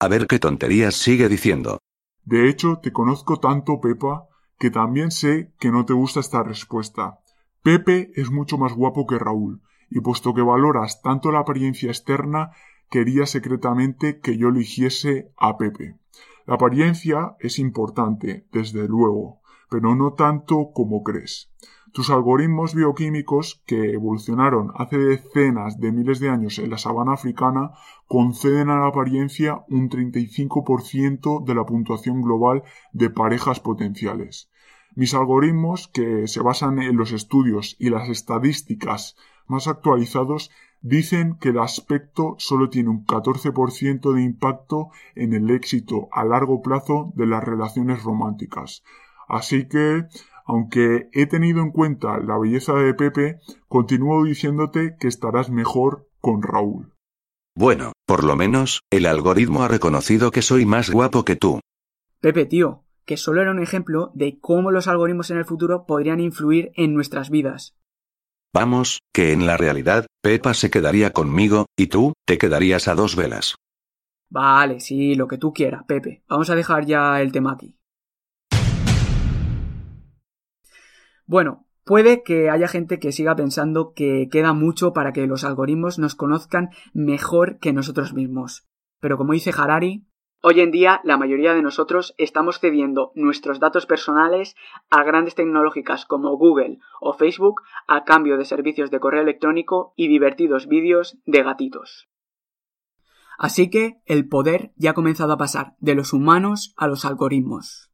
A 0.00 0.08
ver 0.08 0.26
qué 0.26 0.38
tonterías 0.38 0.94
sigue 0.94 1.28
diciendo. 1.28 1.78
De 2.24 2.48
hecho, 2.48 2.80
te 2.82 2.92
conozco 2.92 3.38
tanto, 3.38 3.80
Pepa, 3.80 4.26
que 4.58 4.70
también 4.70 5.10
sé 5.10 5.52
que 5.58 5.70
no 5.70 5.84
te 5.84 5.92
gusta 5.92 6.20
esta 6.20 6.42
respuesta. 6.42 7.20
Pepe 7.62 8.10
es 8.14 8.30
mucho 8.30 8.58
más 8.58 8.72
guapo 8.72 9.06
que 9.06 9.18
Raúl, 9.18 9.62
y 9.90 10.00
puesto 10.00 10.34
que 10.34 10.42
valoras 10.42 11.02
tanto 11.02 11.30
la 11.30 11.40
apariencia 11.40 11.90
externa, 11.90 12.50
quería 12.96 13.26
secretamente 13.26 14.20
que 14.20 14.38
yo 14.38 14.48
eligiese 14.48 15.30
a 15.36 15.58
Pepe. 15.58 15.98
La 16.46 16.54
apariencia 16.54 17.36
es 17.40 17.58
importante, 17.58 18.46
desde 18.52 18.88
luego, 18.88 19.42
pero 19.68 19.94
no 19.94 20.14
tanto 20.14 20.70
como 20.72 21.02
crees. 21.02 21.52
Tus 21.92 22.08
algoritmos 22.08 22.74
bioquímicos, 22.74 23.62
que 23.66 23.92
evolucionaron 23.92 24.72
hace 24.76 24.96
decenas 24.96 25.78
de 25.78 25.92
miles 25.92 26.20
de 26.20 26.30
años 26.30 26.58
en 26.58 26.70
la 26.70 26.78
sabana 26.78 27.12
africana, 27.12 27.72
conceden 28.06 28.70
a 28.70 28.80
la 28.80 28.86
apariencia 28.86 29.62
un 29.68 29.90
35% 29.90 31.44
de 31.44 31.54
la 31.54 31.66
puntuación 31.66 32.22
global 32.22 32.62
de 32.94 33.10
parejas 33.10 33.60
potenciales. 33.60 34.50
Mis 34.94 35.12
algoritmos, 35.12 35.88
que 35.88 36.28
se 36.28 36.40
basan 36.40 36.78
en 36.78 36.96
los 36.96 37.12
estudios 37.12 37.76
y 37.78 37.90
las 37.90 38.08
estadísticas 38.08 39.16
más 39.48 39.68
actualizados, 39.68 40.50
dicen 40.86 41.36
que 41.40 41.48
el 41.48 41.58
aspecto 41.58 42.36
solo 42.38 42.70
tiene 42.70 42.90
un 42.90 43.04
14% 43.04 44.14
de 44.14 44.22
impacto 44.22 44.90
en 45.16 45.32
el 45.32 45.50
éxito 45.50 46.08
a 46.12 46.24
largo 46.24 46.62
plazo 46.62 47.12
de 47.16 47.26
las 47.26 47.42
relaciones 47.42 48.04
románticas. 48.04 48.84
Así 49.28 49.66
que, 49.68 50.04
aunque 50.44 51.08
he 51.12 51.26
tenido 51.26 51.60
en 51.60 51.72
cuenta 51.72 52.18
la 52.20 52.38
belleza 52.38 52.74
de 52.74 52.94
Pepe, 52.94 53.40
continúo 53.66 54.24
diciéndote 54.24 54.96
que 55.00 55.08
estarás 55.08 55.50
mejor 55.50 56.08
con 56.20 56.42
Raúl. 56.42 56.92
Bueno, 57.56 57.92
por 58.06 58.22
lo 58.22 58.36
menos, 58.36 58.80
el 58.90 59.06
algoritmo 59.06 59.64
ha 59.64 59.68
reconocido 59.68 60.30
que 60.30 60.42
soy 60.42 60.66
más 60.66 60.90
guapo 60.90 61.24
que 61.24 61.34
tú. 61.34 61.58
Pepe, 62.20 62.46
tío, 62.46 62.84
que 63.04 63.16
solo 63.16 63.42
era 63.42 63.50
un 63.50 63.62
ejemplo 63.62 64.12
de 64.14 64.38
cómo 64.38 64.70
los 64.70 64.86
algoritmos 64.86 65.30
en 65.30 65.38
el 65.38 65.44
futuro 65.44 65.84
podrían 65.84 66.20
influir 66.20 66.70
en 66.76 66.94
nuestras 66.94 67.30
vidas. 67.30 67.74
Vamos, 68.58 69.00
que 69.12 69.34
en 69.34 69.44
la 69.44 69.58
realidad, 69.58 70.06
Pepa 70.22 70.54
se 70.54 70.70
quedaría 70.70 71.12
conmigo, 71.12 71.66
y 71.76 71.88
tú, 71.88 72.14
te 72.26 72.38
quedarías 72.38 72.88
a 72.88 72.94
dos 72.94 73.14
velas. 73.14 73.56
Vale, 74.30 74.80
sí, 74.80 75.14
lo 75.14 75.28
que 75.28 75.36
tú 75.36 75.52
quieras, 75.52 75.84
Pepe. 75.86 76.22
Vamos 76.26 76.48
a 76.48 76.54
dejar 76.54 76.86
ya 76.86 77.20
el 77.20 77.32
tema 77.32 77.52
aquí. 77.52 77.76
Bueno, 81.26 81.66
puede 81.84 82.22
que 82.22 82.48
haya 82.48 82.66
gente 82.66 82.98
que 82.98 83.12
siga 83.12 83.36
pensando 83.36 83.92
que 83.92 84.30
queda 84.32 84.54
mucho 84.54 84.94
para 84.94 85.12
que 85.12 85.26
los 85.26 85.44
algoritmos 85.44 85.98
nos 85.98 86.14
conozcan 86.14 86.70
mejor 86.94 87.58
que 87.58 87.74
nosotros 87.74 88.14
mismos. 88.14 88.66
Pero 89.00 89.18
como 89.18 89.34
dice 89.34 89.52
Harari, 89.54 90.06
Hoy 90.48 90.60
en 90.60 90.70
día 90.70 91.00
la 91.02 91.16
mayoría 91.16 91.54
de 91.54 91.62
nosotros 91.62 92.14
estamos 92.18 92.60
cediendo 92.60 93.10
nuestros 93.16 93.58
datos 93.58 93.84
personales 93.84 94.54
a 94.90 95.02
grandes 95.02 95.34
tecnológicas 95.34 96.04
como 96.04 96.36
Google 96.36 96.78
o 97.00 97.14
Facebook 97.14 97.62
a 97.88 98.04
cambio 98.04 98.38
de 98.38 98.44
servicios 98.44 98.92
de 98.92 99.00
correo 99.00 99.22
electrónico 99.22 99.92
y 99.96 100.06
divertidos 100.06 100.68
vídeos 100.68 101.18
de 101.26 101.42
gatitos. 101.42 102.08
Así 103.36 103.70
que 103.70 103.96
el 104.04 104.28
poder 104.28 104.72
ya 104.76 104.92
ha 104.92 104.94
comenzado 104.94 105.32
a 105.32 105.36
pasar 105.36 105.74
de 105.80 105.96
los 105.96 106.12
humanos 106.12 106.74
a 106.76 106.86
los 106.86 107.04
algoritmos. 107.04 107.90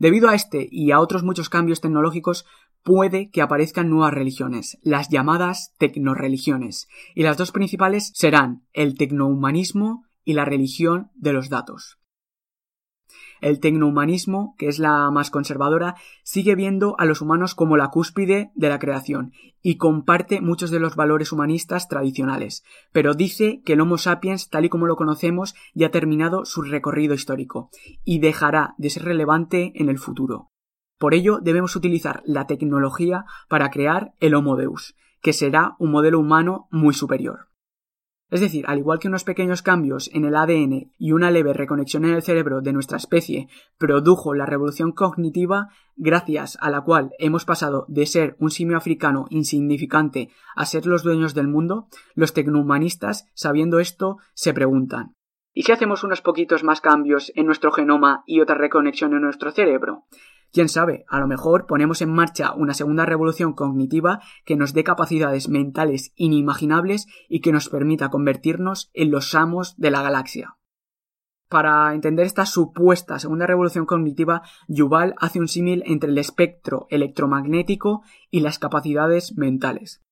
Debido 0.00 0.28
a 0.28 0.34
este 0.34 0.66
y 0.68 0.90
a 0.90 0.98
otros 0.98 1.22
muchos 1.22 1.48
cambios 1.48 1.80
tecnológicos, 1.80 2.44
puede 2.82 3.30
que 3.30 3.40
aparezcan 3.40 3.88
nuevas 3.88 4.12
religiones, 4.12 4.80
las 4.82 5.10
llamadas 5.10 5.76
tecnoreligiones, 5.78 6.88
y 7.14 7.22
las 7.22 7.36
dos 7.36 7.52
principales 7.52 8.10
serán 8.16 8.66
el 8.72 8.96
tecnohumanismo 8.98 10.06
y 10.26 10.34
la 10.34 10.44
religión 10.44 11.10
de 11.14 11.32
los 11.32 11.48
datos. 11.48 11.98
El 13.40 13.60
tecnohumanismo, 13.60 14.54
que 14.58 14.66
es 14.66 14.78
la 14.78 15.10
más 15.10 15.30
conservadora, 15.30 15.94
sigue 16.22 16.54
viendo 16.54 16.96
a 16.98 17.04
los 17.04 17.20
humanos 17.20 17.54
como 17.54 17.76
la 17.76 17.88
cúspide 17.88 18.50
de 18.54 18.68
la 18.68 18.78
creación 18.78 19.32
y 19.62 19.76
comparte 19.76 20.40
muchos 20.40 20.70
de 20.70 20.80
los 20.80 20.96
valores 20.96 21.32
humanistas 21.32 21.88
tradicionales, 21.88 22.64
pero 22.92 23.14
dice 23.14 23.62
que 23.64 23.74
el 23.74 23.80
Homo 23.80 23.98
sapiens, 23.98 24.48
tal 24.48 24.64
y 24.64 24.68
como 24.68 24.86
lo 24.86 24.96
conocemos, 24.96 25.54
ya 25.74 25.88
ha 25.88 25.90
terminado 25.90 26.44
su 26.44 26.62
recorrido 26.62 27.14
histórico 27.14 27.70
y 28.04 28.18
dejará 28.18 28.74
de 28.78 28.90
ser 28.90 29.04
relevante 29.04 29.72
en 29.76 29.88
el 29.88 29.98
futuro. 29.98 30.50
Por 30.98 31.12
ello, 31.12 31.38
debemos 31.42 31.76
utilizar 31.76 32.22
la 32.24 32.46
tecnología 32.46 33.26
para 33.48 33.70
crear 33.70 34.14
el 34.18 34.34
Homo 34.34 34.56
Deus, 34.56 34.96
que 35.20 35.34
será 35.34 35.76
un 35.78 35.90
modelo 35.90 36.18
humano 36.18 36.68
muy 36.70 36.94
superior. 36.94 37.48
Es 38.28 38.40
decir, 38.40 38.64
al 38.66 38.78
igual 38.78 38.98
que 38.98 39.06
unos 39.06 39.22
pequeños 39.22 39.62
cambios 39.62 40.10
en 40.12 40.24
el 40.24 40.34
ADN 40.34 40.92
y 40.98 41.12
una 41.12 41.30
leve 41.30 41.52
reconexión 41.52 42.04
en 42.04 42.12
el 42.12 42.22
cerebro 42.22 42.60
de 42.60 42.72
nuestra 42.72 42.96
especie 42.96 43.48
produjo 43.78 44.34
la 44.34 44.46
revolución 44.46 44.90
cognitiva 44.90 45.68
gracias 45.94 46.58
a 46.60 46.70
la 46.70 46.80
cual 46.80 47.12
hemos 47.18 47.44
pasado 47.44 47.86
de 47.88 48.04
ser 48.06 48.36
un 48.40 48.50
simio 48.50 48.76
africano 48.76 49.26
insignificante 49.30 50.30
a 50.56 50.66
ser 50.66 50.86
los 50.86 51.04
dueños 51.04 51.34
del 51.34 51.46
mundo, 51.46 51.86
los 52.14 52.32
tecnohumanistas, 52.32 53.28
sabiendo 53.34 53.78
esto, 53.78 54.18
se 54.34 54.52
preguntan 54.52 55.14
¿Y 55.58 55.62
si 55.62 55.72
hacemos 55.72 56.04
unos 56.04 56.20
poquitos 56.20 56.64
más 56.64 56.82
cambios 56.82 57.32
en 57.34 57.46
nuestro 57.46 57.72
genoma 57.72 58.24
y 58.26 58.40
otra 58.40 58.56
reconexión 58.56 59.14
en 59.14 59.22
nuestro 59.22 59.52
cerebro? 59.52 60.04
Quién 60.56 60.70
sabe, 60.70 61.04
a 61.10 61.20
lo 61.20 61.26
mejor 61.26 61.66
ponemos 61.66 62.00
en 62.00 62.08
marcha 62.08 62.54
una 62.54 62.72
segunda 62.72 63.04
revolución 63.04 63.52
cognitiva 63.52 64.22
que 64.46 64.56
nos 64.56 64.72
dé 64.72 64.84
capacidades 64.84 65.50
mentales 65.50 66.14
inimaginables 66.16 67.08
y 67.28 67.42
que 67.42 67.52
nos 67.52 67.68
permita 67.68 68.08
convertirnos 68.08 68.90
en 68.94 69.10
los 69.10 69.34
amos 69.34 69.76
de 69.76 69.90
la 69.90 70.00
galaxia. 70.00 70.56
Para 71.50 71.92
entender 71.92 72.24
esta 72.24 72.46
supuesta 72.46 73.18
segunda 73.18 73.46
revolución 73.46 73.84
cognitiva, 73.84 74.44
Yuval 74.66 75.14
hace 75.18 75.40
un 75.40 75.48
símil 75.48 75.82
entre 75.84 76.08
el 76.08 76.16
espectro 76.16 76.86
electromagnético 76.88 78.00
y 78.30 78.40
las 78.40 78.58
capacidades 78.58 79.36
mentales. 79.36 80.05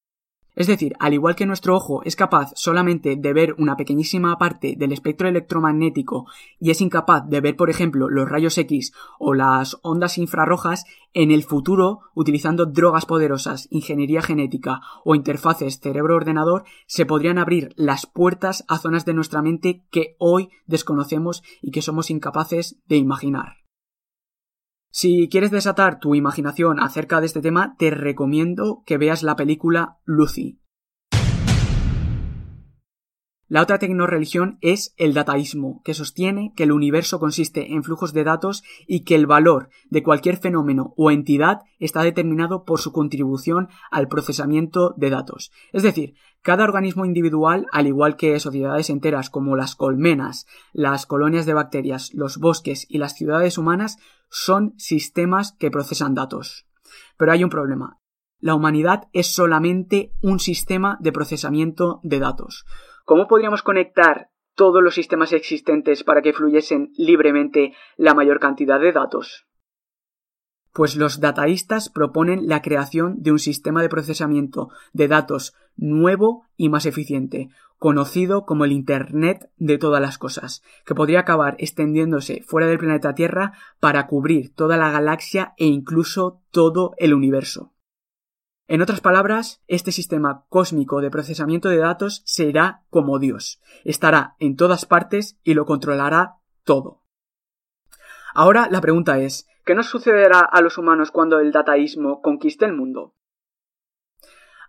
Es 0.54 0.68
decir, 0.68 0.94
al 1.00 1.14
igual 1.14 1.34
que 1.34 1.46
nuestro 1.46 1.74
ojo 1.74 2.02
es 2.04 2.14
capaz 2.14 2.52
solamente 2.54 3.16
de 3.16 3.32
ver 3.32 3.54
una 3.58 3.76
pequeñísima 3.76 4.38
parte 4.38 4.74
del 4.76 4.92
espectro 4.92 5.28
electromagnético 5.28 6.26
y 6.60 6.70
es 6.70 6.80
incapaz 6.80 7.28
de 7.28 7.40
ver, 7.40 7.56
por 7.56 7.70
ejemplo, 7.70 8.08
los 8.08 8.28
rayos 8.28 8.56
X 8.58 8.92
o 9.18 9.34
las 9.34 9.78
ondas 9.82 10.16
infrarrojas, 10.18 10.84
en 11.12 11.30
el 11.30 11.44
futuro, 11.44 12.00
utilizando 12.14 12.66
drogas 12.66 13.06
poderosas, 13.06 13.68
ingeniería 13.70 14.22
genética 14.22 14.80
o 15.04 15.14
interfaces 15.14 15.80
cerebro-ordenador, 15.80 16.64
se 16.86 17.06
podrían 17.06 17.38
abrir 17.38 17.72
las 17.76 18.06
puertas 18.06 18.64
a 18.68 18.78
zonas 18.78 19.04
de 19.04 19.14
nuestra 19.14 19.42
mente 19.42 19.84
que 19.90 20.16
hoy 20.18 20.50
desconocemos 20.66 21.42
y 21.62 21.70
que 21.70 21.82
somos 21.82 22.10
incapaces 22.10 22.80
de 22.86 22.96
imaginar. 22.96 23.63
Si 24.96 25.28
quieres 25.28 25.50
desatar 25.50 25.98
tu 25.98 26.14
imaginación 26.14 26.78
acerca 26.78 27.18
de 27.18 27.26
este 27.26 27.40
tema, 27.40 27.74
te 27.80 27.90
recomiendo 27.90 28.84
que 28.86 28.96
veas 28.96 29.24
la 29.24 29.34
película 29.34 29.98
Lucy. 30.04 30.60
La 33.46 33.60
otra 33.60 33.78
tecnoreligión 33.78 34.58
es 34.62 34.94
el 34.96 35.12
dataísmo, 35.12 35.82
que 35.84 35.92
sostiene 35.92 36.52
que 36.56 36.62
el 36.62 36.72
universo 36.72 37.20
consiste 37.20 37.74
en 37.74 37.84
flujos 37.84 38.14
de 38.14 38.24
datos 38.24 38.64
y 38.86 39.04
que 39.04 39.14
el 39.14 39.26
valor 39.26 39.68
de 39.90 40.02
cualquier 40.02 40.38
fenómeno 40.38 40.94
o 40.96 41.10
entidad 41.10 41.60
está 41.78 42.02
determinado 42.02 42.64
por 42.64 42.80
su 42.80 42.92
contribución 42.92 43.68
al 43.90 44.08
procesamiento 44.08 44.94
de 44.96 45.10
datos. 45.10 45.52
Es 45.72 45.82
decir, 45.82 46.14
cada 46.40 46.64
organismo 46.64 47.04
individual, 47.04 47.66
al 47.70 47.86
igual 47.86 48.16
que 48.16 48.38
sociedades 48.40 48.88
enteras 48.88 49.28
como 49.28 49.56
las 49.56 49.76
colmenas, 49.76 50.46
las 50.72 51.04
colonias 51.04 51.44
de 51.44 51.54
bacterias, 51.54 52.12
los 52.14 52.38
bosques 52.38 52.86
y 52.88 52.98
las 52.98 53.14
ciudades 53.14 53.58
humanas, 53.58 53.98
son 54.30 54.74
sistemas 54.78 55.52
que 55.52 55.70
procesan 55.70 56.14
datos. 56.14 56.66
Pero 57.18 57.32
hay 57.32 57.44
un 57.44 57.50
problema. 57.50 57.98
La 58.40 58.54
humanidad 58.54 59.08
es 59.12 59.28
solamente 59.28 60.12
un 60.20 60.38
sistema 60.38 60.98
de 61.00 61.12
procesamiento 61.12 62.00
de 62.02 62.18
datos. 62.18 62.66
¿Cómo 63.04 63.28
podríamos 63.28 63.62
conectar 63.62 64.30
todos 64.54 64.82
los 64.82 64.94
sistemas 64.94 65.32
existentes 65.32 66.04
para 66.04 66.22
que 66.22 66.32
fluyesen 66.32 66.90
libremente 66.96 67.74
la 67.96 68.14
mayor 68.14 68.40
cantidad 68.40 68.80
de 68.80 68.92
datos? 68.92 69.46
Pues 70.72 70.96
los 70.96 71.20
dataístas 71.20 71.90
proponen 71.90 72.48
la 72.48 72.62
creación 72.62 73.22
de 73.22 73.30
un 73.30 73.38
sistema 73.38 73.82
de 73.82 73.90
procesamiento 73.90 74.70
de 74.92 75.08
datos 75.08 75.54
nuevo 75.76 76.46
y 76.56 76.70
más 76.70 76.86
eficiente, 76.86 77.50
conocido 77.78 78.46
como 78.46 78.64
el 78.64 78.72
Internet 78.72 79.50
de 79.58 79.76
todas 79.76 80.00
las 80.00 80.16
cosas, 80.16 80.62
que 80.86 80.94
podría 80.94 81.20
acabar 81.20 81.56
extendiéndose 81.58 82.42
fuera 82.46 82.66
del 82.66 82.78
planeta 82.78 83.14
Tierra 83.14 83.52
para 83.80 84.06
cubrir 84.06 84.54
toda 84.54 84.78
la 84.78 84.90
galaxia 84.90 85.52
e 85.58 85.66
incluso 85.66 86.40
todo 86.50 86.94
el 86.96 87.12
universo. 87.12 87.73
En 88.66 88.80
otras 88.80 89.00
palabras, 89.00 89.62
este 89.68 89.92
sistema 89.92 90.46
cósmico 90.48 91.02
de 91.02 91.10
procesamiento 91.10 91.68
de 91.68 91.76
datos 91.76 92.22
será 92.24 92.82
como 92.88 93.18
Dios, 93.18 93.60
estará 93.84 94.36
en 94.38 94.56
todas 94.56 94.86
partes 94.86 95.38
y 95.44 95.52
lo 95.52 95.66
controlará 95.66 96.36
todo. 96.64 97.02
Ahora 98.34 98.68
la 98.70 98.80
pregunta 98.80 99.18
es, 99.18 99.46
¿Qué 99.66 99.74
nos 99.74 99.86
sucederá 99.86 100.40
a 100.40 100.60
los 100.60 100.76
humanos 100.76 101.10
cuando 101.10 101.40
el 101.40 101.52
dataísmo 101.52 102.20
conquiste 102.20 102.64
el 102.64 102.74
mundo? 102.74 103.14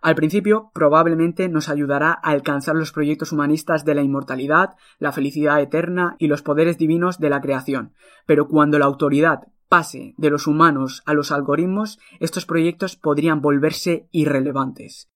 Al 0.00 0.14
principio, 0.14 0.70
probablemente 0.72 1.48
nos 1.48 1.68
ayudará 1.68 2.12
a 2.12 2.30
alcanzar 2.30 2.76
los 2.76 2.92
proyectos 2.92 3.32
humanistas 3.32 3.84
de 3.84 3.94
la 3.94 4.02
inmortalidad, 4.02 4.76
la 4.98 5.12
felicidad 5.12 5.60
eterna 5.60 6.16
y 6.18 6.28
los 6.28 6.42
poderes 6.42 6.78
divinos 6.78 7.18
de 7.18 7.28
la 7.28 7.40
creación, 7.40 7.92
pero 8.24 8.46
cuando 8.46 8.78
la 8.78 8.84
autoridad 8.84 9.48
pase 9.68 10.14
de 10.16 10.30
los 10.30 10.46
humanos 10.46 11.02
a 11.06 11.14
los 11.14 11.32
algoritmos, 11.32 11.98
estos 12.20 12.46
proyectos 12.46 12.96
podrían 12.96 13.40
volverse 13.40 14.08
irrelevantes. 14.10 15.10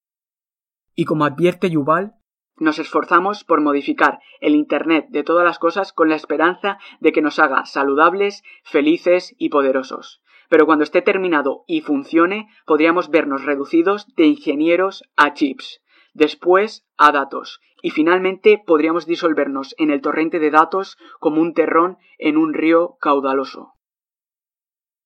Y 0.95 1.05
como 1.05 1.25
advierte 1.25 1.71
Yuval, 1.71 2.15
nos 2.61 2.79
esforzamos 2.79 3.43
por 3.43 3.63
modificar 3.63 4.21
el 4.41 4.55
Internet 4.55 5.07
de 5.09 5.23
todas 5.23 5.45
las 5.45 5.59
cosas 5.59 5.95
con 5.95 6.11
la 6.11 6.17
esperanza 6.17 6.79
de 7.01 7.11
que 7.11 7.23
nos 7.23 7.39
haga 7.39 7.65
saludables, 7.65 8.43
felices 8.65 9.35
y 9.39 9.49
poderosos. 9.49 10.21
Pero 10.51 10.67
cuando 10.67 10.85
esté 10.85 11.01
terminado 11.01 11.65
y 11.67 11.81
funcione, 11.81 12.49
podríamos 12.67 13.09
vernos 13.09 13.45
reducidos 13.45 14.07
de 14.15 14.27
ingenieros 14.27 15.05
a 15.17 15.33
chips, 15.33 15.81
después 16.13 16.87
a 16.99 17.13
datos, 17.13 17.61
y 17.83 17.91
finalmente 17.91 18.63
podríamos 18.65 19.07
disolvernos 19.07 19.75
en 19.79 19.91
el 19.91 20.03
torrente 20.03 20.39
de 20.39 20.51
datos 20.51 20.99
como 21.19 21.41
un 21.41 21.55
terrón 21.55 21.97
en 22.19 22.37
un 22.37 22.53
río 22.53 22.99
caudaloso. 23.01 23.73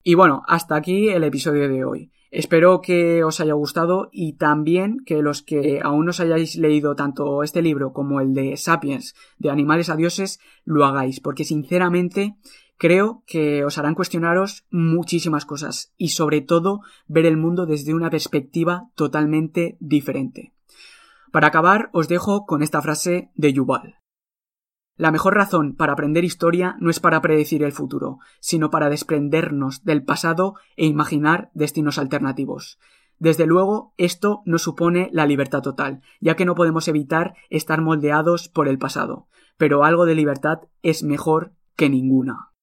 Y 0.07 0.15
bueno, 0.15 0.43
hasta 0.47 0.77
aquí 0.77 1.09
el 1.09 1.25
episodio 1.25 1.67
de 1.67 1.83
hoy. 1.83 2.13
Espero 2.31 2.83
que 2.83 3.25
os 3.25 3.41
haya 3.41 3.55
gustado 3.55 4.11
y 4.13 4.35
también 4.35 4.99
que 5.07 5.23
los 5.23 5.41
que 5.41 5.81
aún 5.83 6.05
no 6.05 6.11
os 6.11 6.21
hayáis 6.21 6.57
leído 6.57 6.95
tanto 6.95 7.43
este 7.43 7.63
libro 7.63 7.95
como 7.95 8.21
el 8.21 8.35
de 8.35 8.59
Sapiens, 8.59 9.15
de 9.39 9.51
Animales 9.51 9.89
a 9.89 9.97
Dioses, 9.97 10.41
lo 10.67 10.85
hagáis, 10.85 11.21
porque 11.21 11.45
sinceramente 11.45 12.37
creo 12.77 13.23
que 13.27 13.65
os 13.65 13.79
harán 13.79 13.95
cuestionaros 13.95 14.67
muchísimas 14.71 15.47
cosas 15.47 15.95
y 15.97 16.09
sobre 16.09 16.43
todo 16.43 16.83
ver 17.07 17.25
el 17.25 17.39
mundo 17.39 17.65
desde 17.65 17.95
una 17.95 18.11
perspectiva 18.11 18.91
totalmente 18.97 19.79
diferente. 19.81 20.53
Para 21.33 21.47
acabar, 21.47 21.89
os 21.95 22.09
dejo 22.09 22.45
con 22.45 22.63
esta 22.63 22.83
frase 22.83 23.31
de 23.37 23.55
Yuval. 23.55 24.04
La 24.97 25.11
mejor 25.11 25.35
razón 25.35 25.75
para 25.75 25.95
aprender 25.95 26.25
historia 26.25 26.77
no 26.79 26.89
es 26.89 27.01
para 27.01 27.21
predecir 27.21 27.65
el 27.65 27.73
futuro, 27.73 28.21
sino 28.39 28.71
para 28.71 28.91
desprendernos 28.91 29.85
del 29.85 30.05
pasado 30.05 30.55
e 30.77 30.87
imaginar 30.87 31.51
destinos 31.53 31.99
alternativos. 31.99 32.79
Desde 33.19 33.47
luego, 33.47 33.93
esto 33.97 34.43
no 34.45 34.59
supone 34.59 35.09
la 35.13 35.27
libertad 35.27 35.63
total, 35.63 36.03
ya 36.21 36.37
que 36.37 36.45
no 36.45 36.55
podemos 36.55 36.87
evitar 36.87 37.35
estar 37.51 37.81
moldeados 37.81 38.49
por 38.49 38.69
el 38.69 38.79
pasado, 38.79 39.27
pero 39.57 39.85
algo 39.85 40.05
de 40.07 40.15
libertad 40.15 40.61
es 40.83 41.03
mejor 41.03 41.53
que 41.77 41.89
ninguna. 41.89 42.54